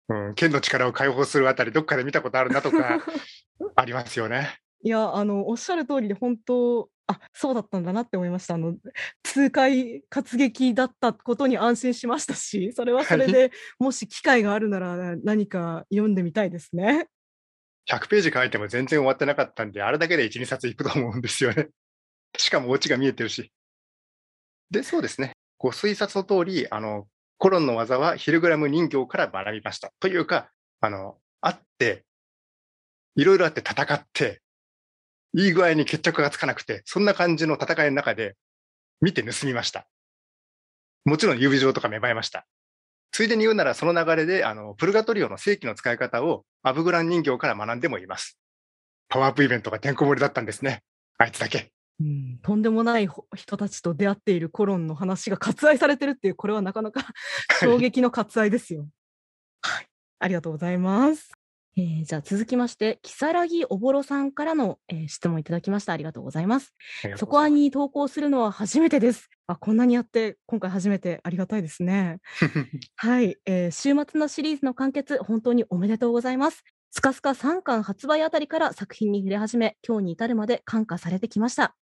[0.08, 3.04] うん、剣の力を解放するあたり、どっかで見たことあるなとか、
[3.76, 4.58] ありますよね。
[4.82, 8.54] いや、あの、おっしゃる通りで、本当、あそうだったんだなって思いました。
[8.54, 8.76] あの
[9.22, 17.08] 痛快活劇だったことに安心しましたし、それはそれで、はい、もし機会があるなら何か読んでみたいですね。
[17.90, 21.68] 100ページ書いても全然終わってなかったんで、あれだけで1、2冊いくと思うんですよね。
[22.36, 23.50] しかもオチが見えてるし。
[24.70, 25.32] で、そうですね。
[25.56, 29.92] ご推察の通り、あの、コロンの技はヒルグラム人形から学びました。
[30.00, 32.04] というか、あの、あって、
[33.14, 34.42] いろいろあって戦って、
[35.34, 38.36] いい具合に決着がつかなくて、そんな感じの戦いの中で
[39.00, 39.86] 見て盗みました。
[41.04, 42.46] もちろん指状とか芽生えました。
[43.12, 48.38] ついでに言うならその流れで、あの、プルガトリオの正規の使い方をアブグラン人形から学んでもいます。
[49.08, 50.82] パワーアップイベントがてんこ盛りだったんですね。
[51.18, 51.72] あいつだけ。
[52.00, 57.04] うん、とんでもない人たちと出会っているコロンの話が割愛されてるっていう、これはなかなか
[57.60, 58.88] 衝撃の割愛ですよ。
[59.62, 59.86] はい。
[60.20, 61.30] ありがとうございます。
[61.76, 65.92] えー、じゃあ続きまして、木更木おぼろさんからの、えー、質問いただきました。
[65.92, 66.74] ありがとうございます。
[67.16, 69.28] そこはに投稿するのは初めてです。
[69.46, 72.18] あ、こんなにやって、今回初めてありがたいですね。
[72.96, 76.64] はい、えー、週末のシリーズの完結、本当におめでとうございます。
[76.90, 81.76] スカスカ3巻発売あたりから作品に触れ始め、今日に至るまで感化されてきました。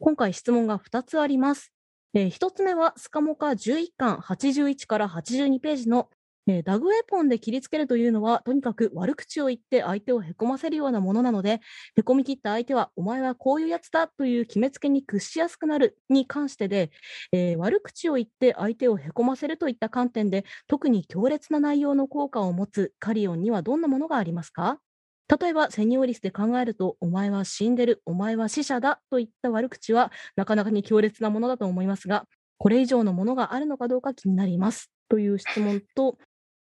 [0.00, 1.72] 今回質問が2つあります。
[2.14, 6.08] えー、1つ目はスカモカ11巻81から82ページの、
[6.46, 11.60] えー、ダグウェポンで切りつけるというのはとにかく悪口を言って相手をへこませるようなものなので
[11.96, 16.90] へこみ切った相手はお前はこういうやつだという決めつけに屈しやすくなるに関してで、
[17.32, 24.80] えー、悪口を言って相手をへこませるといった観点で特に強烈な内容の効果を持つカリオンにはどんなものがありますか？
[25.28, 32.24] 例えば、セニオリスで考えると、お前は死んでる、お前は死者だといった悪口は、なかなかに強烈なものだと思いますが、
[32.56, 34.90] これ以上のものがあるのかどうか気になります。
[35.08, 36.18] という質問と、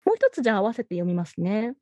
[0.05, 1.75] もう一つじゃあ合わせて読みますね。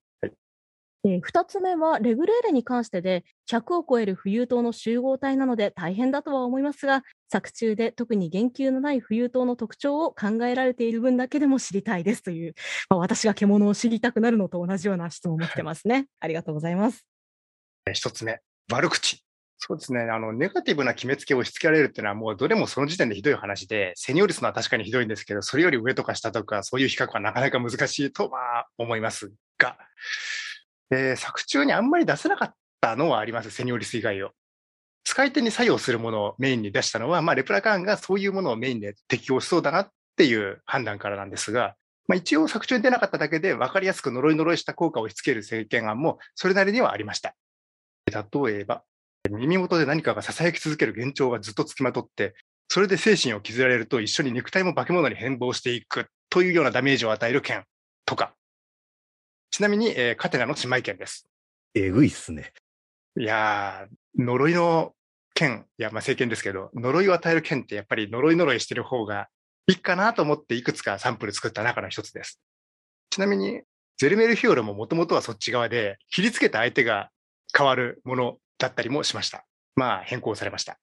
[1.05, 12.55] えー二つ目は、レグレーレに関してで、100を超える浮遊塔の集合体なので大変だとは思いますが、作中で特に言及のない浮遊塔の特徴を考えられている分だけでも知りたいですという、
[12.89, 16.07] まあ、私が獣を知りたくなるのと同じような質問も来てますね。
[16.21, 17.05] ありがとうございます。
[17.91, 18.39] 一つ目、
[18.71, 19.23] 悪口。
[19.57, 20.01] そうですね。
[20.01, 29.77] あの、ネガティブな決めつけを押し付けられるっていうのはもうどれもその時点でひどい話で、セニョリスのは確かにひどいんですけど、それより上とか下とか、そういう比較はなかなか難しいとは思いますが、
[30.93, 34.31] え作中にあんまり出せなかったのはあります、セニョリス以外を。
[35.03, 41.75] 使い手に作用するものをメインに出したのは、まあ、レプラカーンがそういうものをメインで適用しそうだなっていう判断からなんですが、
[42.07, 47.35] まあ、一応作中に出なかっただけで分かりやすく呪い呪いした効果を押し付ける政権案もそれなりにはありました。
[48.07, 48.83] 例えば、
[49.29, 52.35] 耳元で何かが囁き続ける幻聴がずっとつきまとって、
[52.67, 57.63] それで精神を削られると一緒に肉体も化け物に変貌していくというようなダメージを与える剣
[58.05, 58.33] とか。
[59.53, 61.27] ちなみに、えーカテナの姉妹剣です。
[61.75, 62.53] えぐいっすね。
[63.15, 64.95] いやー、呪いの
[65.35, 69.27] 剣、いや、まあ、聖剣ですけど、呪いを与える剣ってやっぱり呪い呪いしてる方が
[69.67, 72.41] いいかなと思っていくつかサンプル作った中の一つです。
[73.11, 73.61] ちなみに、
[73.97, 77.11] ゼルメルヒオルももともとはそっち側で、切りつけた相手が
[77.55, 79.45] 変わるものだったりもしました。
[79.75, 80.79] まあ、変更されました。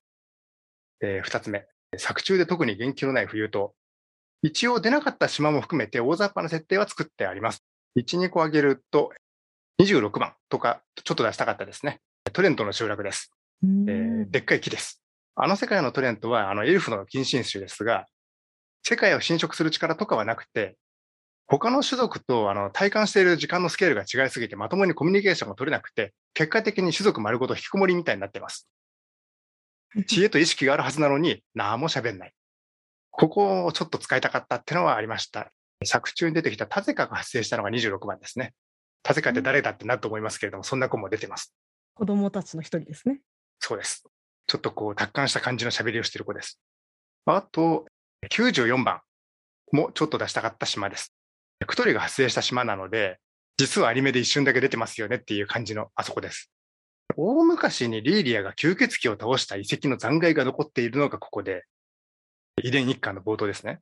[1.01, 1.67] えー二つ目。
[1.97, 3.75] 作中で特に言及のない浮遊と、
[4.43, 7.65] 一応出なかった島も含めて大雑把な設定は作ってあります。
[7.97, 9.13] 1、2個上げると、
[9.81, 12.01] 26番とか、ちょっと出したかったですね。
[12.33, 13.33] トレントの集落です。
[13.63, 15.03] えんーでっかい木です。
[15.35, 18.07] あの世界のトレントは、あのエルフの近親種ですが、
[18.83, 20.77] 世界を侵食する力とかはなくて、
[21.47, 28.69] 他の種族とあの体感している時間のスケールが違いすぎて、まともにコミュニケーションが取れなくて、結果的に種族丸ごと引きこもりみたいになってます。
[30.07, 32.33] 知恵と意識があるはずなのに、何も喋んない。
[33.11, 35.51] ここをちょっと使いたかったってのはありました。
[35.85, 38.55] 作中に出てきたタゼカが発生したのが26番ですね。
[39.03, 41.55] タゼカって誰だってなると思いますけれども、そんな子も出てます。
[41.95, 43.21] 子供たちの一人ですね。
[43.59, 44.05] そうです。
[44.47, 46.61] ちょっとこう、達観した感じの喋りをしている子です。
[47.27, 47.87] あと、
[48.31, 49.01] 94番
[49.73, 51.15] もちょっと出したかった島です。
[51.67, 53.19] クトリが発生した島なので、
[53.57, 56.51] 実はアニメで一瞬だけ出てますよねっていう感じのあそこです。
[57.17, 61.65] 大昔にリーリアが吸血鬼を倒した遺跡の残骸が残っているのがここで、
[62.63, 63.81] 遺伝一巻の冒頭ですね。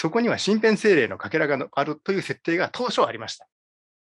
[0.00, 3.48] そこには身辺精霊のかけらがあるという設定が当初ありました。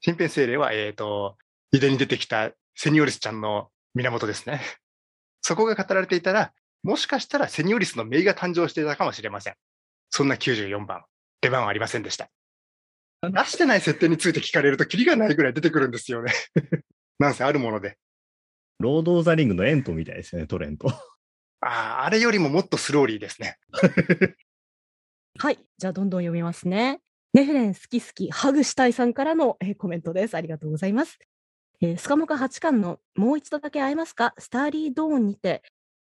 [0.06, 1.38] 身辺精霊は、えっ、と、
[1.72, 4.62] 遺伝に出てきたセニオリスちゃんの源ですね。
[5.42, 9.56] そこが語られていたら、もしかしたらセニオリスの名が誕生していたかもしれません。
[10.12, 11.02] そんな94番、
[11.42, 12.30] 出番はありませんでした。
[13.24, 16.32] 出してない設定について聞かれるとキリがないぐらい出てくるんですよね。
[17.18, 17.98] なんせあるもので。
[18.78, 20.90] ロード・オブ・ザ・リングのエントみたいですよね、トレント。
[21.62, 23.58] ああ、あれよりももっとスローリーですね。
[25.40, 25.60] はい。
[25.78, 27.00] じゃあ、どんどん読みますね。
[27.34, 30.36] ネフレン好き好き、ハグしたいさんからの、えーコメントです。
[30.36, 31.20] ありがとうございます。
[31.82, 34.34] えースカモカ8巻のもう一度だけ会えますか？
[34.40, 35.62] スターリー・ドーンにて、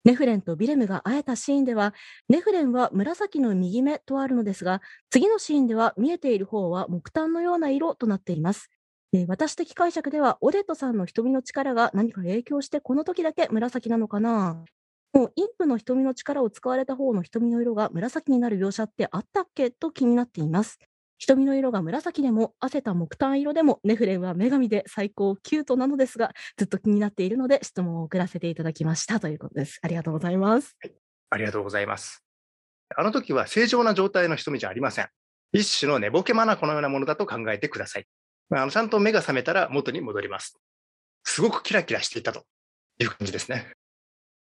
[0.05, 1.93] ネフレンとビレムが会えたシーンでは、
[2.29, 8.69] ネフレンは紫の右目とあるのですが、次のシーンでは見えている方は木炭のような色となっています。
[9.11, 14.63] えー私的解釈では、オデットさんの瞳の力が何か影響して、この時だけ紫なのかな？
[15.13, 19.71] もうインプの瞳の力を使われた方の瞳の色が紫になる描写ってあったっけ？
[19.71, 20.77] と気になっています。
[21.17, 29.79] 瞳の色が紫でも、汗た木炭色でも、ネフレンは女神で最高キュートなのですが、ずっと気になっているので質問を送らせていただきましたということです。
[29.81, 30.77] ありがとうございます。
[31.29, 32.23] ありがとうございます。
[32.95, 35.09] あの時は正常な状態の瞳じゃありません。
[35.51, 38.05] 一種の寝ぼけ眼のようなものだと考えてください。
[38.49, 40.57] まああのちゃんと目が覚めたら元に戻ります。
[41.25, 42.43] すごくキラキラしていたと
[42.99, 43.73] いう感じですね。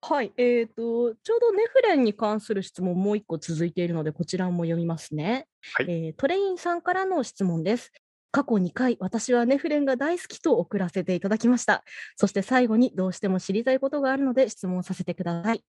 [0.02, 5.46] はい、えーと、ちょうどネフレンに関する質問もう一個続いているので、こちらも読みますね。
[5.74, 7.92] はいえートレインさんからの質問です。
[8.32, 11.84] 過去2回、私はネフレンが大好きと送らせていただきました。
[12.16, 15.64] そして最後にどうしても知りたいことがあるので質問させてください。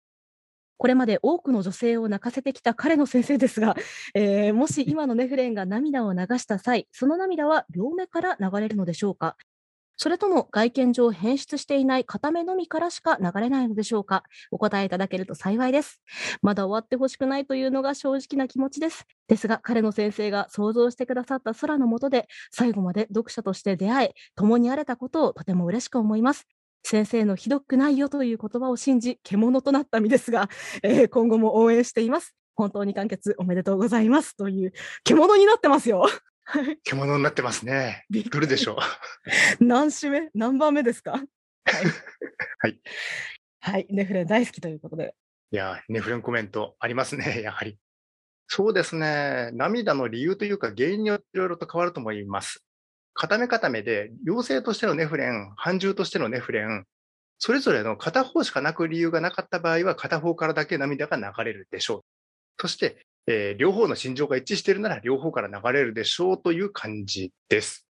[0.77, 3.75] これまで多くの女性を泣かせてきた彼の先生ですが、
[4.13, 9.37] えーもし今のネフレンが涙を流した際、その涙は両目から流れるのでしょうか？
[9.97, 14.23] それとも外見上変質していない片目のみからしか流れないのでしょうか？
[14.51, 15.99] お答えいただけると幸いです。
[16.41, 19.05] まだ終わってほしくないというのが正直な気持ちです。
[19.27, 26.45] ですが、彼の先生が想像してくださった空の下で、最後まで読者として出会え、共にあれたことをとても嬉しく思います。
[26.83, 30.47] 先生のひどくないよという言葉を信じ、獣となった身ですが、
[30.83, 32.35] えー今後も応援しています。
[32.55, 34.37] 本当に完結おめでとうございます。
[34.37, 36.05] という、獣になってますよ。
[36.49, 38.05] はい獣になってますね。
[38.09, 38.77] びっくりどれでしょ
[39.59, 39.63] う。
[39.63, 40.29] 何種目？
[40.33, 41.11] 何番目ですか？
[41.11, 41.23] はい。
[42.59, 42.81] はい。
[43.59, 43.87] はい。
[43.89, 45.13] ネフレン大好きということで。
[45.51, 47.77] いやー、ネフレンコメントありますね、 やはり。
[48.47, 49.49] そうですね。
[49.53, 52.63] 涙の理由というか原因によっていろいろと変わると思います。
[53.13, 56.85] 固め固めで、陽性としてのネフレン、反重としてのネフレン、
[57.39, 62.01] それぞれの片方しか泣く理由がなかった場合は、片方からだけ涙が流れるでしょう。
[62.61, 67.85] そして、えー両方の心情が一致しているなら、両方から流れるでしょうという感じです。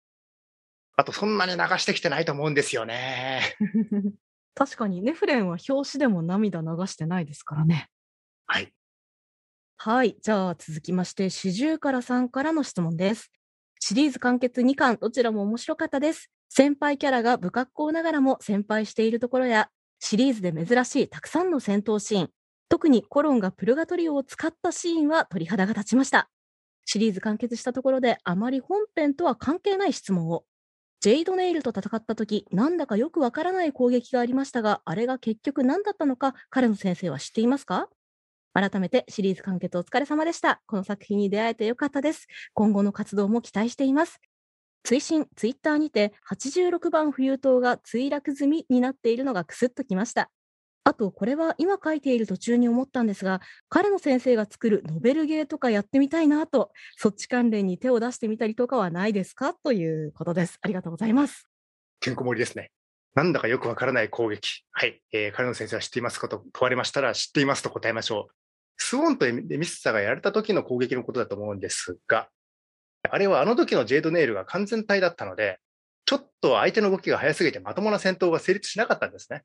[0.96, 3.54] あと、そんなに流してきてないと思うんですよね。
[4.54, 7.90] 確かにネフレンは表紙でも涙流してないですからね。
[8.46, 8.72] はい。
[9.76, 10.16] はい。
[10.22, 13.30] じゃあ続きまして、四十からさんからの質問です。
[13.78, 16.30] シリーズ完結2巻、どちらも面白かったです。
[16.48, 19.68] 先輩キャラが不格好ながらも先輩しているところや、
[20.00, 22.30] シリーズで珍しいたくさんの戦闘シーン、
[22.68, 26.28] 特にコロンがプルガトリオを使ったシーンは鳥肌が立ちました。
[26.84, 30.44] シリーズ完結したところであまり本編とは関係ない質問を。
[31.00, 37.88] ジェイドネイルと戦った時、なんだかよくわからない攻撃がありましたが、あれが結局何だったのか、彼の先生は知っていますか？
[38.54, 40.62] 改めてシリーズ完結お疲れ様でした。
[40.66, 42.26] この作品に出会えてよかったです。
[42.54, 44.18] 今後の活動も期待しています。
[44.82, 50.30] 追伸、ツイッターにて86番冬島が墜落済みになっているのがクスッときました。
[50.88, 59.52] あと、これは今書いている途中に思ったんですが、彼の先生が作るノベルゲーとかやってみたいなと、そっち関連に手を出してみたりとかはないですか？
[59.52, 60.60] ということです。
[60.62, 61.48] ありがとうございます。
[61.98, 62.70] てんこ盛りですね。
[63.16, 64.64] なんだかよくわからない攻撃。
[64.70, 65.02] はい。
[65.12, 68.34] えー彼の先生は知っていますかと問われましたら、知っていますと答えましょう。
[68.76, 72.28] スウォンとエミスサがやられた時の攻撃のことだと思うんですが、
[73.10, 75.58] あれはあの時のジェイドネイルが完全体だったので、
[76.04, 79.42] ちょっと相手の動きが速すぎてまともな戦闘が成立しなかったんですね。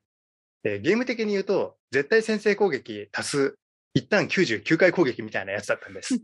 [0.64, 3.58] えーゲーム的に言うと、絶対先制攻撃足す
[3.94, 6.20] 一旦99回攻撃みたいなやつだったんです。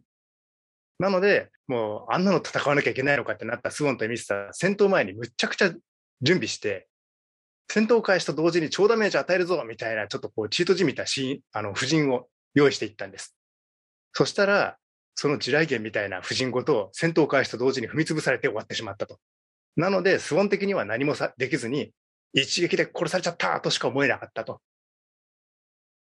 [0.98, 5.72] なので、もうあんなの戦わなきゃいけないのかってなったスウォンとエミスサ、戦闘前にむっちゃくちゃ
[6.22, 6.88] 準備して、
[7.70, 13.37] 戦闘開始と同時に超ダメージ与えるぞみたいな、ちょっとこう、チートじみたシーン、あの、布陣を用意していったんです。
[14.12, 14.79] そしたら、
[15.14, 19.18] その地雷原みたいな布陣ごと戦闘開始と同時に踏み潰されて終わってしまったと。
[19.77, 21.92] なので、スウォン的には何もさできずに、
[22.33, 24.61] 一撃で殺されちゃったとしか思えなかったと。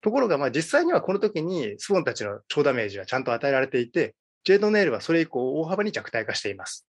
[0.02, 6.88] ところが、まあ実際にはこの時にスウォンたちの超ダメージはちゃんと与えられていて、ジェイドネイルはそれ以降大幅に弱体化しています。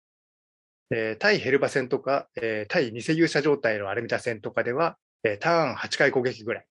[0.92, 6.66] えー対ヘルバ戦とか、えー対偽勇者状態のアルミタ戦とかでは、えーターン8回攻撃ぐらい。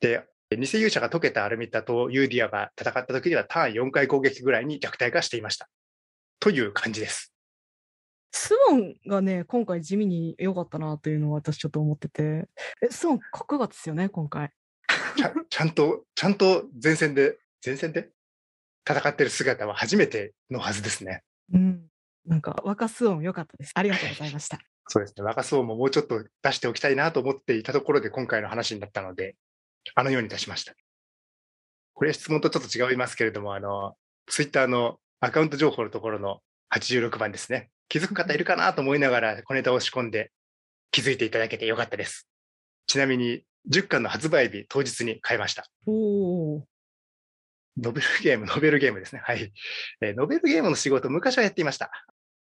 [0.00, 5.68] で、偽勇者が解けたアルミタとユーディアが戦った時にはターン4回攻撃ぐらいに弱体化していました。
[6.40, 7.33] という感じです。
[8.36, 12.48] スウォンがね、今回地味に良かったなというのを私ちょっと思ってて。
[12.82, 14.50] え、スウォンかっこよかったですよね、今回。
[15.16, 18.10] ちゃちゃんと、ちゃんと前線で、前線で
[18.88, 21.22] 戦ってる姿は初めてのはずですね。
[21.52, 21.86] うん。
[22.26, 23.70] なんか若スウォン良かったです。
[23.72, 24.58] ありがとうございました。
[24.88, 25.22] そうですね。
[25.22, 29.36] 若そうももうちょっと出しておきたいなと思っていたところで今回の話になったので、
[29.94, 30.74] あのように出しました。
[31.92, 36.40] これ質問とちょっと違いますけれども、あの、ツイッターのアカウント情報のところの
[36.74, 37.70] 86番ですね。
[37.88, 40.32] 気づく方いるかなと思いながら小ネタを仕込んで
[40.90, 42.28] 気づいていただけてよかったです。
[42.86, 45.66] ちなみに10巻の発売日当日に買いました。
[45.86, 46.66] おお。
[47.76, 49.20] ノベルゲーム、ノベルゲームですね。
[49.24, 49.52] はい。
[50.00, 51.90] えーノベルゲームの仕事、昔はやっていました。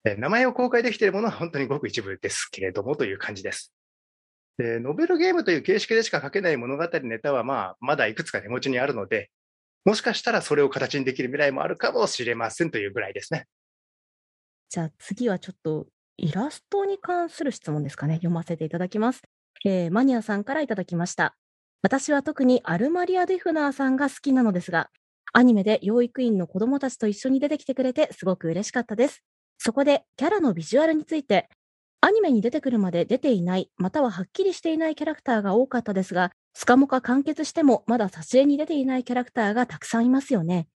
[0.04, 3.72] えー名前を公開できているものは本当にごく一部ですけれどもという感じです。
[4.58, 9.30] でノベルゲームという形式でしか書けない物語ネタは、まあ、まだいくつか手持ちにあるので、
[9.84, 13.46] もしかしたらそれを形にできる未来もあるかもしれませんというぐらいですね。
[14.68, 18.14] じゃあ次はちょっとイラストに関する質問ですかね。
[18.14, 19.22] 読ませていただきます。
[19.64, 21.35] えーマニアさんからいただきました。
[21.83, 24.90] 私は特にアルマリア・デフナーさんが好きなのですが、
[25.33, 29.22] アニメで養育院の子供たちと一緒に出てきてくれてすごく嬉しかったです。
[29.59, 31.48] そこでキャラのビジュアルについて、
[32.00, 40.68] アニメに出てくるまで出ていない、またははっきりしていないキャラクターが多かったですが、スカモカ完結してもまだ撮影に出ていないキャラクターがたくさんいますよね。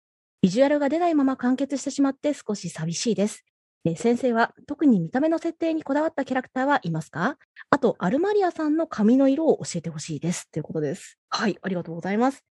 [0.41, 3.43] ビジュアルが出ないまま完結してしまって少し寂しいです。
[3.85, 7.37] えー先生は特に見た目の設定にこだわったキャラクターはいますか？
[7.69, 10.51] あと、アルマリアさんの髪の色を教えてほしいです。
[10.51, 11.17] ということです。
[11.29, 12.43] はい、ありがとうございます。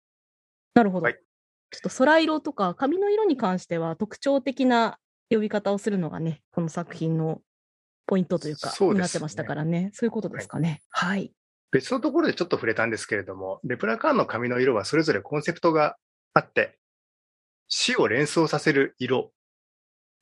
[0.75, 1.05] なるほど。
[1.05, 1.19] はい
[1.73, 4.99] ちょっと空色とか髪の色に関しては特徴的な
[5.31, 7.43] 呼び方をするのがね、この作品の
[8.09, 9.93] ポイントというか、そうねになってましたからね。
[9.95, 10.83] そういうことですかね。
[10.91, 11.33] はい。
[11.71, 15.95] 別のところでちょっと触れたんですけれども、レプラカーンの髪の色はそれぞれコンセプトが
[16.35, 16.77] あって、
[17.69, 19.31] 死を連想させる色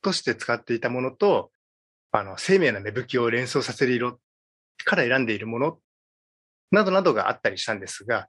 [0.01, 1.51] として使っていたものと、
[2.11, 4.19] あの、生命の芽吹きを連想させる色
[4.85, 5.79] から選んでいるもの
[6.71, 8.27] などなどがあったりしたんですが、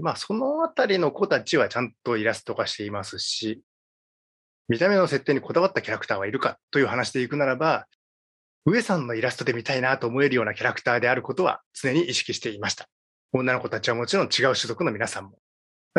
[0.00, 3.62] まあ、そのあたりの子たちはちゃんとイラスト化していますし、
[4.68, 7.86] 見た目の設定にこだわったキャラクターはいるかという話でいくならば、
[8.66, 12.88] 上さんのイラストで見たいなと思えるようなキャラクターであることは常に意識していました。
[13.32, 15.38] 女の子たちはもちろん違う種族の皆さんも。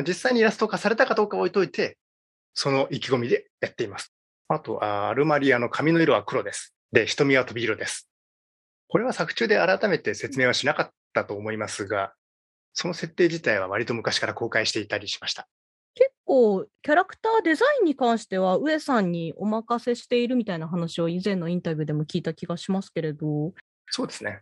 [0.06, 1.98] 実際にイラスト化されたかどうか置いといて、
[2.54, 4.14] その意気込みでやっています。
[4.52, 6.74] あと、アルマリアの髪の色は黒です。
[6.92, 8.10] で、瞳は飛び色です。
[8.88, 12.14] これは作中で改めて説明はしなかったと思いますが、
[12.74, 15.48] その設定自体は割と昔から公開していたりしました。
[15.94, 23.54] 結構、キャラクターデザインに関しては、上さんにお任せしているみたいな話を以前のインタビューでも聞いた気がしますけれど、
[23.92, 24.42] そうですね。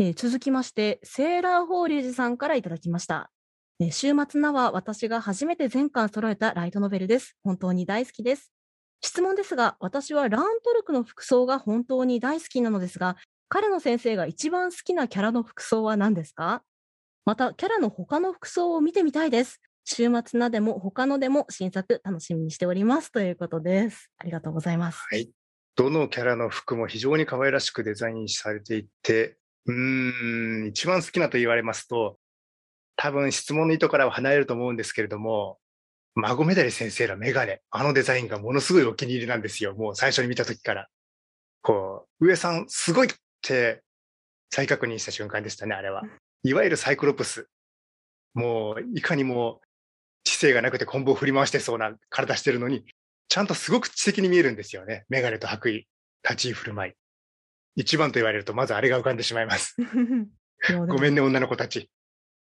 [0.00, 3.30] えー続きまして、セーラーホーリージさんからいただきました。
[3.78, 7.36] えー週末なは私が初めて全巻揃えたライトノベルです。
[7.44, 8.52] 本当に大好きです。
[9.00, 13.16] 質問ですが、私はラーントルクの服装が本当に大好きなのですが、
[13.48, 16.62] 彼の先生が一番好きなキャラの服装は何ですか？
[17.24, 19.60] また、キャラの他の服装を見てみたいです。
[19.84, 23.10] 週末なでも他のでも新作楽しみにしております。
[23.10, 24.10] ということです。
[24.18, 24.98] ありがとうございます。
[25.10, 25.30] はい。
[25.76, 32.18] どのキャラの服も非常に可愛らしくデザインされていて、うーん、一番好きなと言われますと、
[32.96, 35.58] 多分質問の意図からは離れると思うんですけれども、
[36.20, 39.74] 孫メダリ先生のメガネ、あのデザインがものすごいお気に入りなんですよ。
[39.74, 40.88] もう最初に見た時から。
[41.62, 43.10] こう、上さんすごいっ
[43.40, 43.82] て
[44.50, 46.02] 再確認した瞬間でしたね、あれは。
[46.42, 47.48] いわゆるサイクロプス。
[48.34, 49.60] もう、いかにも
[50.24, 52.84] 知性がなくてコンボを振り回してそうな体してるのに、
[53.28, 55.04] ちゃんとすごく知的に見えるんですよね。
[55.08, 55.82] メガネと白衣、
[56.28, 56.92] 立ち居振る舞い。
[57.76, 59.76] 一番と言われると、まずあれが浮かんでしまいます。
[60.88, 61.90] ごめんね、女の子たち。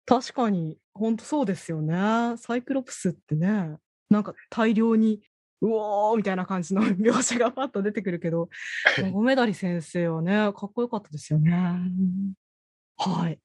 [0.04, 2.36] 確かに、本当そうですよね。
[2.36, 3.76] サイクロプスってね、
[4.10, 5.22] なんか大量に、
[5.60, 8.48] うおーみたいな感じの描写がパッと出てくるけど、
[9.12, 11.80] ゴメダリ先生はね、かっこよかったですよね。
[12.96, 13.38] はい。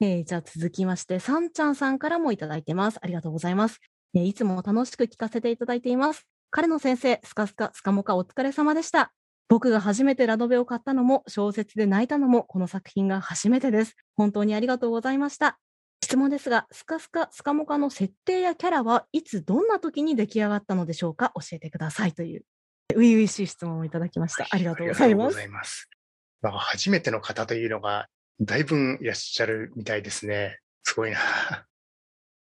[0.00, 2.98] えーじゃあ続きまして、さんちゃんさんからもいただいてます。
[3.00, 3.80] ありがとうございます。
[4.14, 6.26] えーいつも楽しく聞かせていただいています。
[6.50, 9.12] 彼の先生、スカスカ、スカモカお疲れ様でした。
[9.50, 13.96] 僕が初めてラノベを買ったのも、小説で泣いたのも、この作品が初めてです。
[14.16, 15.58] 本当にありがとうございました。
[16.04, 21.32] 質問ですが、スカスカ、スカモカの設定やキャラはいつどんな時に出来上がったのでしょうか？
[21.34, 22.44] 教えてくださいという、
[22.94, 24.46] 初々しい質問をいただきました。
[24.48, 25.42] ありがとうございますありがとうござ。
[25.42, 25.90] います。
[26.42, 28.06] まあ、初めての方というのが、
[28.40, 30.60] だいぶいらっしゃるみたいですね。
[30.84, 31.18] すごいな。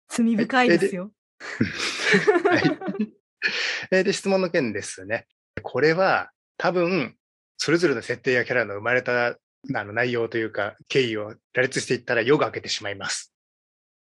[0.09, 1.13] 罪深いですよ。
[2.49, 2.63] はい
[3.93, 5.27] えーで、質問の件ですね。
[5.63, 7.17] これは多分、
[7.57, 9.37] それぞれの設定やキャラの生まれたあ
[9.85, 13.33] の内容というか、経緯を羅列していったら夜が明けてしまいます。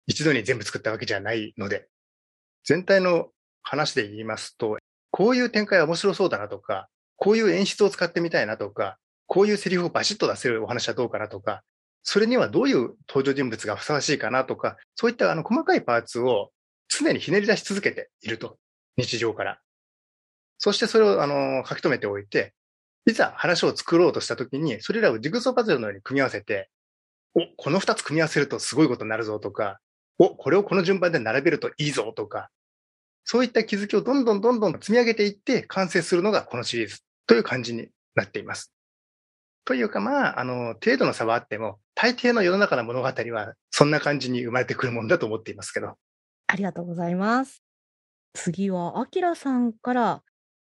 [0.08, 1.88] 一度に全部作ったわけじゃないので。
[2.66, 3.30] 全体の
[3.62, 4.78] 話で言いますと、
[5.12, 8.98] こういう展開は面白そうだなとか、こういう演出を使ってみたいなとか、
[9.28, 11.64] こういうセリフをバシッと出せるお話はどうかなとか、
[12.04, 16.52] それにはどういう登場人物がふさわしいかなとか、そういったあの細かいパーツを
[16.90, 18.58] 常にひねり出し続けていると。
[18.98, 19.60] 日常から。
[20.58, 22.54] そしてそれをあの書き留めておいて、
[23.06, 26.70] いざ話を作ろうとしたときに、それらをジグソーパズルのように組み合わせて、
[27.36, 29.80] お、この二つ組み合わせるとすごいことになるぞとか、
[30.20, 32.50] お、これをこの順番で並べるといいぞとか、
[33.26, 38.74] そういった気づきをどんどんどんどん積み上げていって完成するのがこのシリーズという感じになっています。
[39.66, 45.96] というかまあ、あの、程度の差はあっても、大抵の世の中の物語はそんな感じに生まれてくるもんだと思っていますけど。
[46.48, 47.64] ありがとうございます。
[48.34, 50.24] 次は、あきらさんから、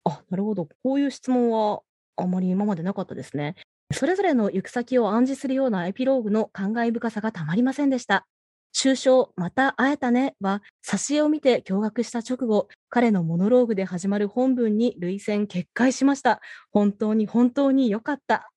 [0.04, 0.66] あ、なるほど。
[0.82, 1.82] こういう質問は
[2.16, 3.54] あまり今までなかったですね。
[3.92, 8.26] それぞれの行く先を暗示するようなエピローグの感慨深さがたまりませんでした。
[8.72, 16.40] 終章、また会えたねは、挿絵を見て驚愕した直後、彼のモノローグで始まる本文に涙腺決壊しました。
[16.70, 18.50] 本当に本当に良かった。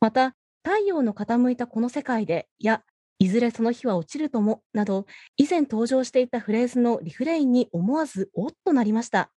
[0.00, 2.82] また、太陽の傾いたこの世界で、や、
[3.18, 5.06] いずれその日は落ちるとも、など、
[5.38, 9.30] 以前登場していたフレーズのリフレインに思わずおっとなりました。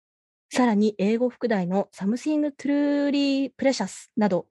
[0.53, 4.46] さらに英語副題の Something Truly Precious など、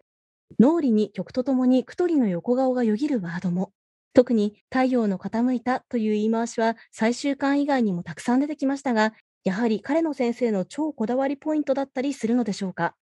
[0.58, 3.74] 脳裏に曲とともにクトリの横顔がよぎるワードも、
[4.14, 12.96] 特に太陽の傾いたという言い回しは最終巻以外にもたくさん出てきましたが、やはり彼の先生の超こだわりポイントだったりするのでしょうか。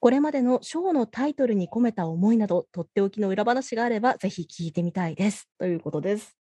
[0.00, 5.48] これまでの章のタイトルに込めた思いなど、とっておきの裏話があれば、ぜひ聞いてみたいです。
[5.58, 6.36] ということです。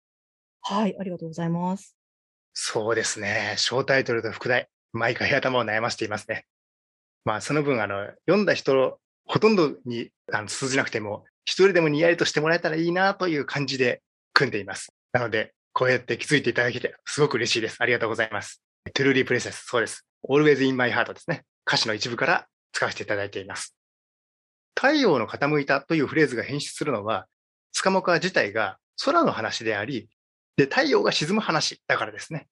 [0.60, 1.96] はい、ありがとうございます。
[2.52, 3.54] そうですね。
[3.56, 6.46] 小タイトルと副題、毎回頭を悩ませていますね。
[7.24, 14.92] まあ、その分、あの、読んだ人、ほとんどにあの通じなくても、一人でもにやりとしてもらえたらいいなという感じで組んでいます。
[15.12, 17.76] なので、こうやって気づいていただけて、すごく嬉しいです。
[17.80, 18.62] ありがとうございます。
[18.92, 20.06] トゥルーリープレセス、そうです。
[20.28, 21.44] Always in my heart ですね。
[21.66, 23.74] 歌詞の一部から使わせていただいています。
[24.76, 27.26] 太陽の傾いたというフレーズが変質するのは、
[27.72, 30.08] 塚本自体が空の話であり、
[30.56, 32.46] で、太陽が沈む話だからですね。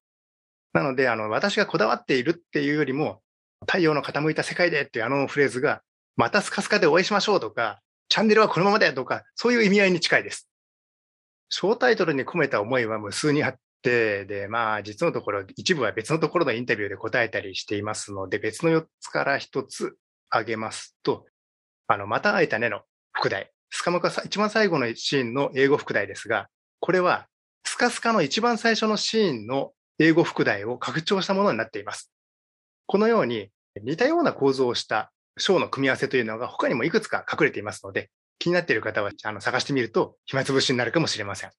[0.72, 3.22] なので、あの、私がこだわっているっていうよりも、
[3.66, 5.82] 太陽の傾いた世界でっていうあのフレーズが、
[6.16, 10.48] またスカスカでお会いしましょうとか、チャンネルはこのままでとか、そういう意味合いに近いです。
[11.48, 19.96] 小タイトルに込めた思いは無数にあって、で、まあ、実のところ、一部は別のところのインタビューで答えたりしていますので、別の4つから1つ
[20.30, 21.26] 挙げますと、
[21.88, 23.50] あの、また会えたねの副題。
[23.70, 26.48] スカムカ一番最後のシーンの英語副題ですが、
[26.80, 27.26] これは、
[27.64, 32.12] スカスカの一番最初のシーンの英語副題を拡張したものになっています。
[32.86, 33.50] このように
[33.82, 41.50] 似たような構造をした章の組み合わせというのが他にもいくつか隠れていますので、気になっている方はあの探してみると暇つぶしになるかもしれません。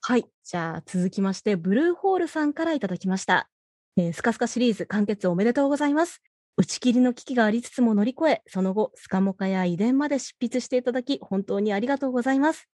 [0.00, 0.26] はい。
[0.44, 3.48] じゃあ続きまして、ブルーホールさんからいただきました。
[3.96, 6.22] えー、スカスカシリーズ完結おめでとうございます。
[6.56, 12.68] 打ち切りの危機がありつつも乗り越え、その後、スカモカや遺伝まで執筆していただき、本当にありがとうございます。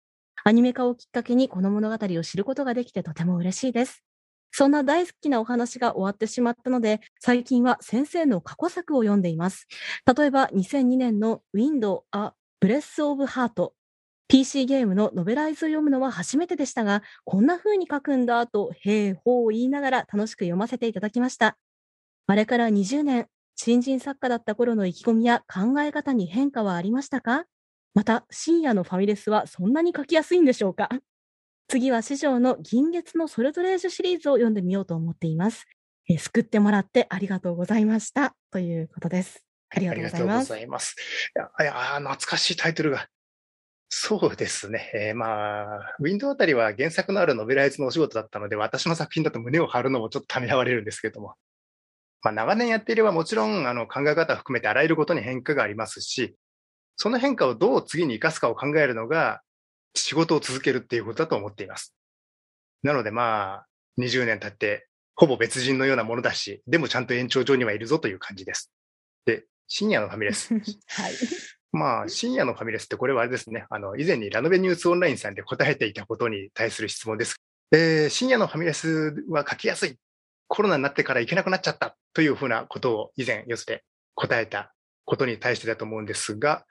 [0.44, 4.02] アニメ化をきっかけにこの物語を知ることができてとても嬉しいです。
[4.50, 9.66] そんな大好きなお話が終わってしまったので、最近は先生の過去作を読んでいます。
[10.16, 13.70] 例えば、2002年の Window a Breath of Heart。
[14.30, 21.56] PC ゲームのノベライズを読むのは初めてでしたが、こんな風に書くんだと、へーほー言いながら楽しく読ませていただきました。
[22.26, 23.26] あれから20年、
[23.56, 27.44] 新人作家だった頃の意気込みや考え方に変化はありましたか？
[27.94, 30.90] また、深夜のファミレスはそんなに書きやすいんでしょうか？
[31.70, 35.66] 次は師匠の銀月のソルトレージュシリーズを読んでみようと思っています。
[36.08, 38.34] えー、救ってもらってありがとうございました。
[38.50, 39.44] ということです。
[39.68, 40.24] ありがとうございます。
[40.24, 40.96] ありがとうございます。
[41.60, 43.06] いや、懐かしいタイトルが。
[43.90, 44.90] そうですね。
[44.94, 51.34] えー、まあ、ウィンドウあたりは原作のあるノベライズのお仕事だったので、私の作品だと胸を張るのもちょっとためらわれるんですけれども。
[52.22, 56.34] まあ、長年やっていればもちろんあの考え方を含めてあらゆることに変化がありますし、
[56.96, 59.42] その変化をどう次に生かすかを考えるのが
[60.04, 61.94] 仕事を続けるっていうことだと思っています。
[62.82, 63.66] なのでまあ、
[63.98, 68.70] 20年経って、ほぼ別人のようなものだし、でもちゃんと延長上にはいるぞという感じです。
[69.26, 70.54] で、深夜のファミレス。
[70.54, 70.62] はい。
[71.72, 73.66] まあ、深夜のファミレスってこれはあれですね。
[73.68, 77.36] あの、以前にラノベニュースオンラインさんで答えていたことに対する質問です。
[77.72, 79.98] えー、深夜のファミレスは書きやすい。
[80.46, 83.84] コロナになってから行けなくなっちゃったというふうなことを以前、よそで
[84.14, 84.72] 答えた
[85.04, 86.64] ことに対してだと思うんですが、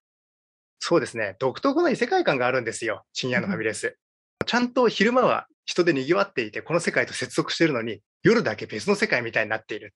[0.80, 1.36] そうですね。
[1.40, 3.04] 独特の異世界観があるんですよ。
[3.14, 3.98] 深夜のファミレス。
[4.46, 9.94] ちゃんと昼間は人で賑わっていて、この世界と接続しているのに、夜だけ別の世界みたいになっている。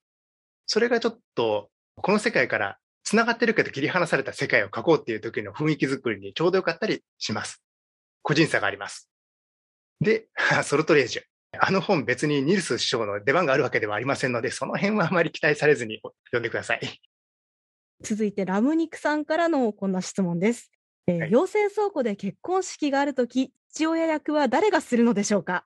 [0.66, 7.62] それがちょっと、この世界から繋がってるけど切り離された世界を描こうっていう時の雰囲気作りにちょうどよかったりします。
[8.22, 9.10] 個人差があります。
[10.00, 10.28] で、
[10.64, 11.24] ソルトレージュ。
[11.60, 17.02] あの本別にニルス師匠の出番があるわけではありませんので、その辺はあまり期待されずに読んでください。
[18.04, 20.72] 続いてラムニクさんからのこんな質問です。
[21.08, 25.66] えーはい、妖精倉庫で結婚式があるとき、父親役は誰がするのでしょうか？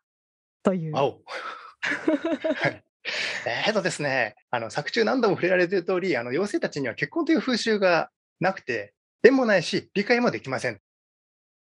[0.64, 0.94] という。
[0.94, 2.84] はい、
[3.46, 8.10] えーとですね、あの作中何度も触れられている通り、あの妖精たちには結婚という風習が
[8.40, 10.80] なくて、縁もないし、理解もできません。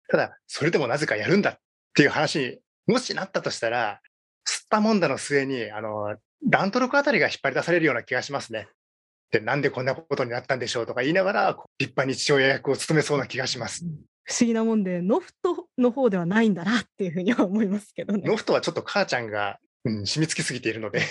[0.08, 1.58] ただ、それでもなぜかやるんだっ
[1.94, 4.00] ていう話にもしなったとしたら、
[4.48, 6.16] 吸ったもんだの末に、あの、
[6.48, 8.68] ラントロクあたりが引っ張り出されるような気がしますね。
[9.30, 10.86] で、なんでこんなことになったんでしょう？
[10.86, 13.84] とか言いながら、立派に父親役を務めそうな気がします。
[14.24, 18.22] 不思議なもんで、ノフトの方ではないんだなっていうふうには思いますけどね。
[18.24, 21.02] ノフトはちょっと母ちゃんが、うん、染み付きすぎているので。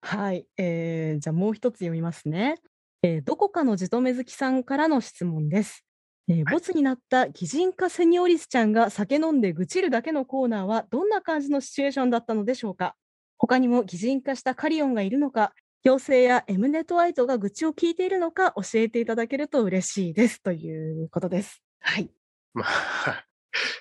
[0.00, 2.56] はい、えー、じゃあもう一つ読みますね。
[3.02, 5.84] えー、どこかのじとめ好きさんからの質問です。
[6.28, 12.94] えー、ボツになった擬人化セニオリスちゃんが酒飲んで愚痴るだけのコーナーはどんな感じのシチュエーションだったのでしょうか？
[13.38, 15.54] 他にも擬人化したカリオンがいるのか
[15.84, 21.62] 行政やエムネットアイトが愚痴を聞いているのか教えていただけると嬉しいですということです。
[21.80, 22.10] はい。
[22.54, 23.24] まあ、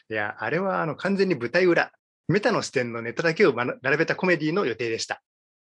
[0.09, 1.91] いや、あれはあの完全に舞台裏、
[2.27, 5.21] メタの視点のネタだけを並べたコメディの予定でした。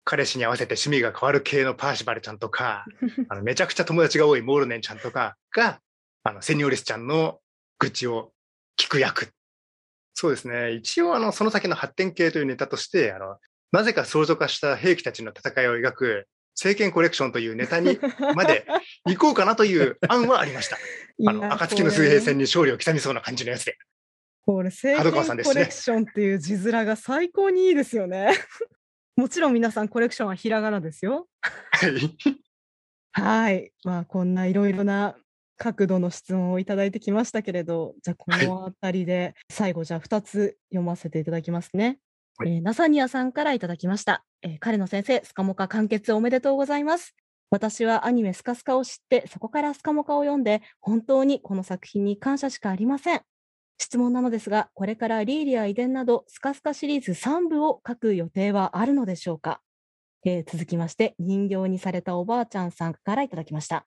[0.05, 2.85] 彼氏に合わせて趣味が変わる系のパーシバルちゃんとか、
[3.29, 5.81] あのめちゃくちゃ友達が多いモールネンちゃんとかが、
[6.23, 7.41] あのセニョリスちゃんの
[7.79, 8.33] 愚痴を
[8.77, 9.33] 聞く役。
[10.15, 10.73] そうですね。
[10.73, 13.39] 一応、あの、その先の発展系というネタとして、あの、
[13.77, 17.99] なぜか相乗化した兵器たちの戦いを描く政権コレクションというネタに
[18.35, 18.67] まで
[19.05, 20.79] 行こうかなという 案はありました。
[21.27, 23.77] あの、暁の水平線に勝利を刻みそうな感じのやつで。
[24.47, 28.33] これ、政権コレクションっていう字面が最高にいいですよね。
[29.17, 31.29] もちろん皆さんコレクションはひらがなですよ。
[31.43, 32.17] はい。
[33.13, 33.73] はい。
[33.85, 35.19] まあ、こんないろいろな
[35.59, 41.99] 角度の質問をいただいてきましたけれど、じゃあこのあたりで最後じゃあ2つ読ませていただきますね。
[42.39, 44.23] はい、えー、ナサニアさんからいただきました。
[44.43, 47.15] えー、彼の先生、スカモカ完結おめでとうございます。
[47.51, 53.23] 私はアニメスカスカを知って、そこからスカモカを読んで、本当にこの作品に感謝しかありません。
[53.79, 59.63] 質問なのですが、これからリーリア遺伝などスカスカシリーズ3部を書く予定はあるのでしょうか、
[60.27, 63.87] えー、続きまして、人形にされたおばあちゃんさんからいただきました。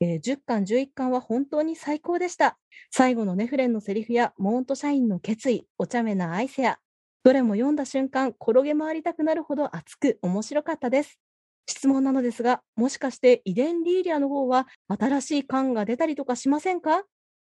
[0.00, 2.58] えー、10巻、11巻は本当に最高でした。
[2.92, 6.78] 最後のネフレンのセリフやモーント社員の決意、お茶目なアイセア、
[7.24, 11.18] どれも読んだ瞬間、転げ回りたくなるほど熱く面白かったです。
[11.66, 17.04] 質問なのですが、もしかして遺伝リーリアの方は新しい巻が出たりとかしませんか？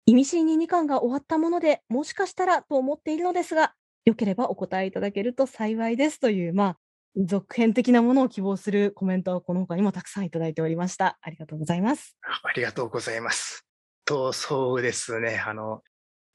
[0.05, 6.77] 意味深に2巻が終わったもので、もしかしたらと思っているのですが、よければお答えいただけると幸いですという、まあ、
[7.15, 11.19] 続編的なものを希望するコメントをこの他にもたくさんいただいておりました。
[11.21, 12.17] ありがとうございます。
[12.23, 13.65] ありがとうございます。
[14.05, 15.41] と、そうですね。
[15.45, 15.83] あの、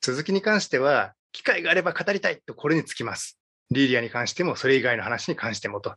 [0.01, 3.39] 続きに関しては、機会があれば語りたいとこれにつきます。
[3.71, 5.95] リーリアに関しても、それ以外の話に関してもと。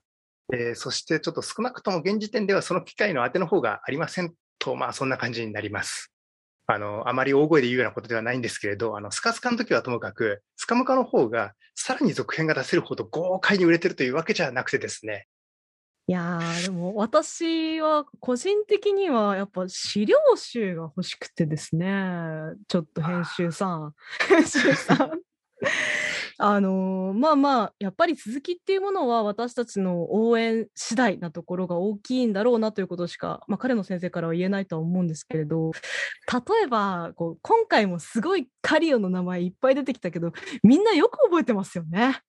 [0.51, 6.11] えーそしてちょっと少なくとも現時点ではその機会の当ての方がありませんと、まあそんな感じになります。
[6.65, 15.27] あの、あまり大声で言うようなことではないんですけれど、あの、スカスカの時はともかく、スカムカの方がさらに続編が出せるほど豪快に売れてるというわけじゃなくてですね、
[16.09, 21.85] いやー、でも私は個人的にはやっぱ資料集が欲しくてですね、
[22.67, 23.93] ちょっと編集さん、
[24.27, 25.21] 編集さん。
[26.41, 35.73] あのーまあまあ、やっぱり続きっていうものは私たちの応援次第なところが大きいんだろうなということしか、まあ彼の先生からは言えないとは思うんですけれど、
[36.33, 40.33] 例えば、こう今回もすごいカリオの名前いっぱい出てきたけど、
[40.63, 42.19] みんなよく覚えてますよね。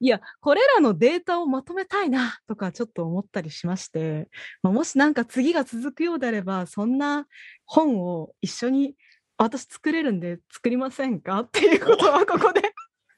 [0.00, 4.28] いや、これらのデータをまとめたいなとかちょっと思ったりしまして、
[4.62, 7.26] まあ、もしなんか次が続くようであれば、そんな
[7.64, 8.94] 本を一緒に
[9.36, 11.40] 私作れるんで作りませんか？
[11.40, 12.62] っていうことはここで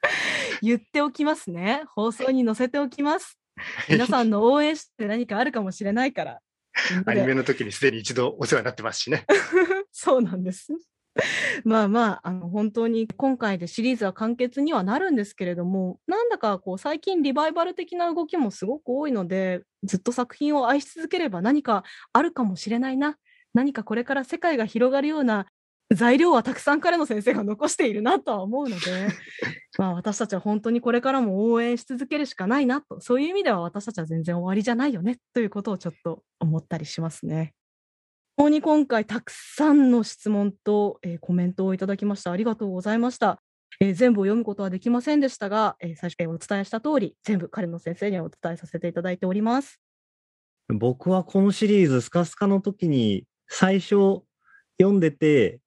[0.63, 1.85] 言っておきますね。
[1.95, 3.39] 放送に載せておきます。
[3.89, 6.41] 皆さんの応援して何かあるかもしれないから。
[7.07, 9.25] アニメの時にすでに一度お世話になってますしね。
[9.93, 10.73] そうなんです。
[11.65, 23.17] まあまあ、あの本当に今回でシリーズは完結にはなるんですけれども、なんだかこう最近リバイバル的な動きもすごく多いので、ずっと作品を愛し続ければ何かあるかもしれないな、
[23.55, 25.47] 何かこれから世界が広がるような
[25.95, 29.09] 材料はたくさん彼の先生が残しているなとは思うので、
[29.79, 37.55] まあ私たちは本当にこれからも応援し続けるしかないなと、そういう意味では私たちは全然終わりじゃないよねということをちょっと思ったりしますね。
[38.37, 42.33] 本当に今回たくさんの質問と、えーコメントをいただきました。
[42.33, 43.41] ありがとうございました。
[43.81, 49.81] えー全部を読むことはできませんでしたが、えー最初にお伝えした通り、全部彼の先生にはお伝えさせていただいております。
[50.69, 54.21] 僕はこのシリーズ、スカスカの時に最初
[54.79, 55.61] 読んでて、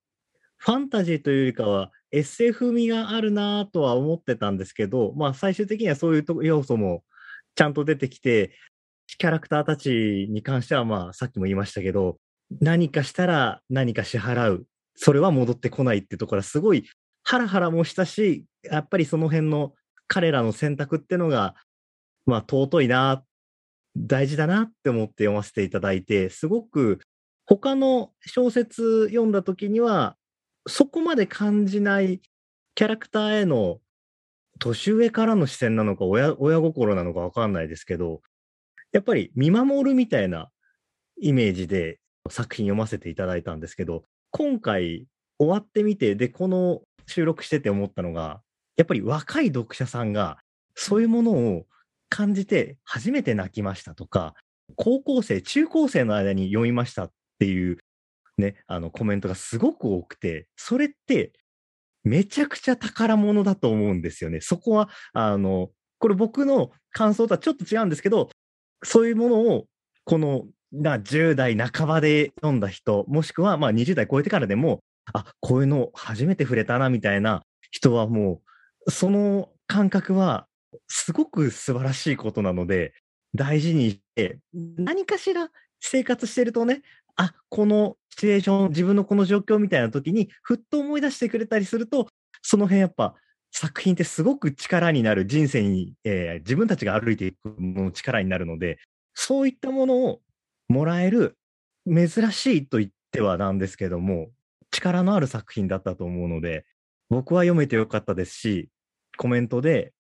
[0.58, 7.04] ファンタジーというよりかは SF 味があるなとは思ってたんですけど、まあ最終的にはそういう要素も
[7.56, 8.54] ちゃんと出てきて、
[9.18, 12.20] キャラクターたちに関してはまあさっきも言いましたけど、
[12.62, 14.66] 何かしたら何か支払う。
[14.96, 16.86] それは戻ってこないってところはすごい
[17.24, 19.74] ハラハラもしたし、やっぱりその辺の
[20.08, 21.56] 彼らの選択ってのが、
[22.26, 23.24] まあ尊いな、
[23.98, 27.00] 大事だなって思って読ませていただいて、すごく
[27.46, 30.16] 他の小説読んだ時には、
[30.68, 32.22] そこまで感じない
[32.76, 33.80] キャラクターへの
[34.60, 38.22] 年上からの視線なのか親親心なのかわかんないですけど、
[38.92, 40.50] やっぱり見守るみたいな
[41.22, 41.99] イメージで
[42.30, 45.06] 作品読ませていただいたんですけど、今回
[45.38, 48.42] 終わってみて、で、この収録してて思ったのが、
[48.78, 50.40] やっぱり若い読者さんが
[50.76, 51.66] そういうものを
[52.10, 54.36] 感じて初めて泣きましたとか、
[54.76, 57.78] 高校生、中高生の間に読みましたっていう
[58.38, 61.34] ね、あのコメントがすごく多くて、それって
[62.04, 64.42] めちゃくちゃ宝物だと思うんですよね。
[64.42, 68.30] そこは、あの、これ僕の感想とはちょっと違うんですけど、
[68.84, 69.66] そういうものを、
[70.06, 74.80] この、な10代半ばで読んだ人、もしくはまあ20代超えてからでも、
[75.14, 78.42] あ、こういうの初めて触れたな、みたいな人はも
[78.86, 80.48] う、その感覚は
[80.88, 82.94] すごく素晴らしいことなので、
[83.36, 85.50] 大事にして、何かしら
[85.80, 86.82] 生活してるとね、
[87.16, 92.08] あ、このシチュエーション、自分のこの状況みたいな時に、ふっと思い出してくれたりすると、
[92.42, 93.16] その辺やっぱ
[93.52, 98.80] 作品ってすごく力になる人生に、えー自分たちが歩いていくもの力になるので、
[99.14, 100.22] そういったものを
[100.70, 101.38] もらえる
[101.86, 104.30] 珍しいと言ってはなんですけども、
[104.72, 106.66] 力のある作品だったと思うので、
[107.10, 108.70] 僕は読めてよかったですし、
[109.18, 109.94] コメントで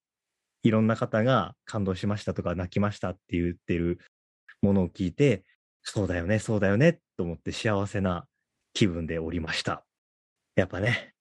[0.63, 3.99] いろんな方が感動しましたとか泣きましたって言ってる
[4.61, 5.43] ものを聞いて、
[5.82, 8.26] そうだよね、そうだよね、と思って幸せな
[8.74, 9.86] 気分でおりました。
[10.55, 11.13] やっぱね、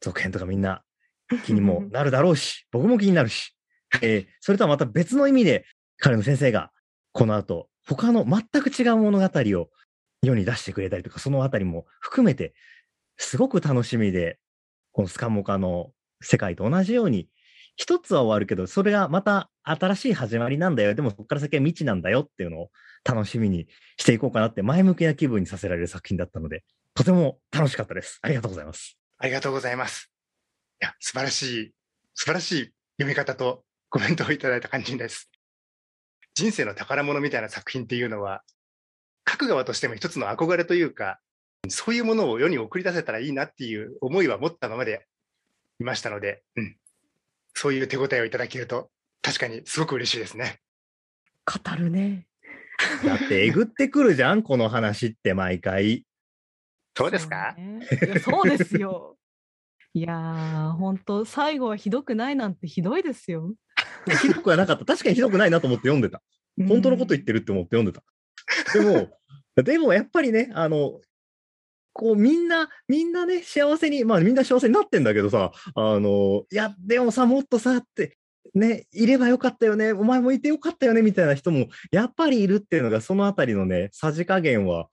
[0.00, 0.82] 続編とかみんな
[1.44, 3.54] 気にもなるだろうし、 僕も気になるし、
[4.02, 5.64] えーそれとはまた別の意味で、
[5.98, 6.72] 彼の先生が
[7.12, 9.70] この後、他の全く違う物語を
[10.22, 12.54] 世に出してくれたりとか、そのあたりも含めて、
[13.16, 14.38] すごく楽しみで、
[14.92, 17.28] このスカモカの世界と同じように、
[17.76, 20.94] 一つは終わるけど、それがまた新しい始まりなんだよ。
[20.94, 22.70] でもそこから先は未知なんだよっていうのを
[23.04, 23.68] 楽しみに
[23.98, 26.64] していこうかなって前向きな気分にさせられる作品だったので、
[26.94, 28.18] とても楽しかったです。
[28.22, 28.98] ありがとうございます。
[29.18, 30.10] ありがとうございます。
[30.82, 31.72] いや、素晴らしい
[32.14, 35.30] 素晴らしい読み方とコメントをいただいた感じです。
[36.36, 38.42] 人生の宝物みたいな作品っていうのは、
[39.26, 41.18] 書く側としても一つの憧れというか、
[41.70, 45.06] そういうものを世に送り出せたらいいなっていう思いは持ったままで
[45.80, 46.76] いましたので、うん。
[47.54, 48.90] そういう手応えをいただけると、
[49.22, 50.60] 確かにすごく嬉しいですね。
[51.46, 52.26] 語るね。
[53.02, 56.04] だって、えぐってくるじゃん、この話って毎回。
[56.94, 57.56] そうですか？
[57.56, 57.66] そう
[58.12, 59.16] ねそうですよ。
[59.94, 63.54] いやー、本当最後はひどくないなんてひどいですよ。
[64.20, 64.84] ひどくはなかった。
[64.84, 66.22] 確かにひどくないなと思って読んでた。
[66.68, 68.02] 本当のこと言ってるって思って読んでた。
[68.72, 69.10] でも、
[69.62, 71.00] でもやっぱりね、あの、
[71.92, 78.18] こうみんな、みんなね、幸せに、まあみんな幸せになってんだけどさ、あの、いや、でもさ、もっとさ、って、
[78.54, 84.88] ね、いればよかったよね、お前もいてよかったよね、みたいな人も、やっぱりいるっていうのが、そのあたりのね、さじ加減は、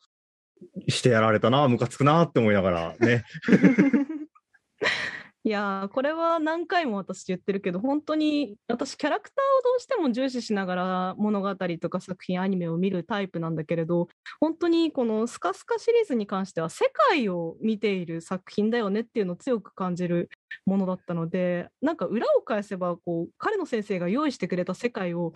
[0.87, 3.25] してやられたな、ムカつくなって思いながらね。
[5.45, 14.07] いやーこれは何回も私言ってるけど本当に私キャラクターをどうしても重視しながら物語とか作品アニメを見るタイプなんだけれど
[14.39, 20.29] 本当にこのスカスカシリーズに関しては世界を見ている作品だよねっていうのを強く感じる
[20.65, 25.33] ものだったのでなんか裏を返せばこう彼の先生が用意してくれた世界を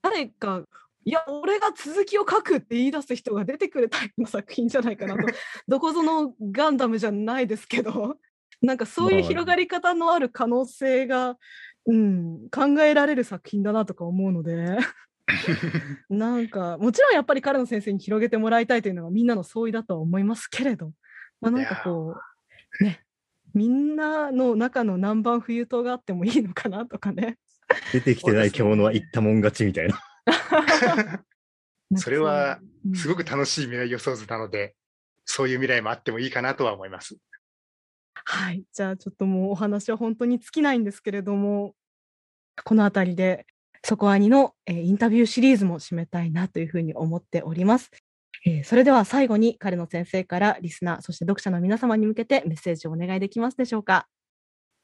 [0.00, 0.62] 誰か
[1.04, 5.26] いや、俺が続きを書くって言い出す人が出てくるタイプの作品じゃないかなと。
[5.66, 8.18] どこぞのガンダムじゃないですけど、
[8.62, 11.36] なんかそういう広がり方のある可能性が、
[11.86, 14.78] うん、考えられる作品だなとか思うので、
[16.08, 20.92] なんか、もちろんやっぱり彼の先生に広げてもらいたいというのがみんなの相違だとは思いますけれど、
[21.40, 22.14] まあなんかこ
[22.80, 23.04] う、ね、
[23.54, 27.38] みんなの中の南蛮冬刀があってもいいのかなとかね。
[27.92, 30.00] 出てきてない獣は言ったもん勝ちみたいな。
[31.96, 34.74] それはうんすごく楽しい未来予想図なので、
[35.24, 37.16] そういう未来もあってもいいかなとは思います。
[38.14, 38.64] はい。
[38.72, 41.74] じゃあちょっともうお話は本当に尽きないんですけれども、
[42.64, 43.46] このあたりで、
[43.84, 47.90] そこアニの、えーインタビューシリーズも締めたいなというふうに思っております。
[48.46, 54.06] えーそれでは最後に彼の先生からリスナー、そして読者の皆様に向けてメッセージをお願いできますでしょうか？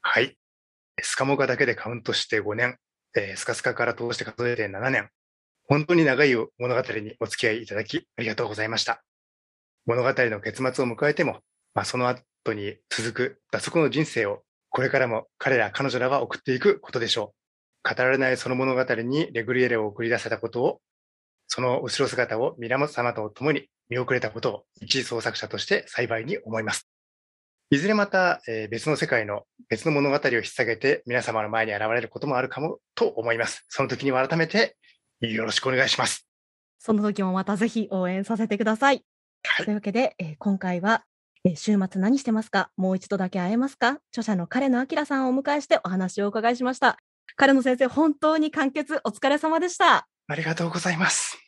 [0.03, 0.37] はい。
[1.01, 2.77] スカモガだけでカウントして5年、
[3.17, 5.11] えースカスカから通して数えて7年、
[5.65, 9.05] 本当に長い物語にお付き合いいただきありがとうございました。
[9.87, 11.41] 物語の結末を迎えても、
[11.75, 12.09] まあ、その
[12.49, 17.35] 後に続く脱足の人生をこれからも彼ら彼女らは送っていくことでしょ
[17.85, 17.95] う。
[17.95, 20.81] 語られないその物語にレグリエレを送り出せたことを、
[21.47, 26.89] その後ろ姿を源様と共に見送れたことを一創作者として幸いに思います。
[27.71, 33.65] いずれまた、えー別の世界の別の物語を引っ提げて皆様の前に現れることもあるかもと思います。
[33.69, 34.77] その時には改めて
[35.21, 36.27] よろしくお願いします。
[36.79, 39.05] その時もまたぜひ応援させてください。
[39.45, 41.05] はいというわけで、えー今回は、
[41.45, 42.71] えー週末何してますか？
[42.77, 43.99] もう一度だけ会えますか？
[44.11, 46.99] 著者の彼の明さんをお迎えしてお話をお伺いしました。
[47.37, 50.09] 彼の先生、本当に完結お疲れ様でした。
[50.27, 51.39] ありがとうございます。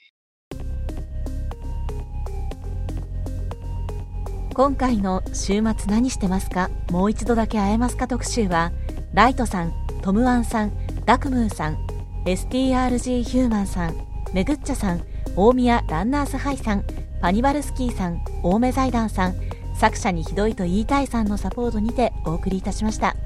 [4.55, 6.71] 今回の週末何してますか？
[6.91, 8.07] もう一度だけ会えますか？
[8.07, 8.73] 特集は
[9.13, 9.73] ライトさん、
[10.03, 10.73] トムワンさん、
[11.05, 11.79] ダクムーさん、
[12.27, 13.97] STRG ヒューマンさん、
[14.33, 15.03] メグッチャさん、
[15.35, 16.85] 大宮ランナースハイさん、
[17.21, 19.35] パニバルスキーさん、青梅財団さん、
[19.81, 23.17] 作者にひどいと言いたいさんのサポートにてお送りいたしました。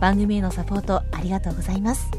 [0.00, 2.10] 番組へのサポートありがとうございます。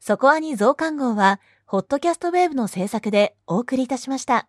[0.00, 4.48] そこアニ増刊号は、ホットキャストウェーブの制作でお送りいたしました。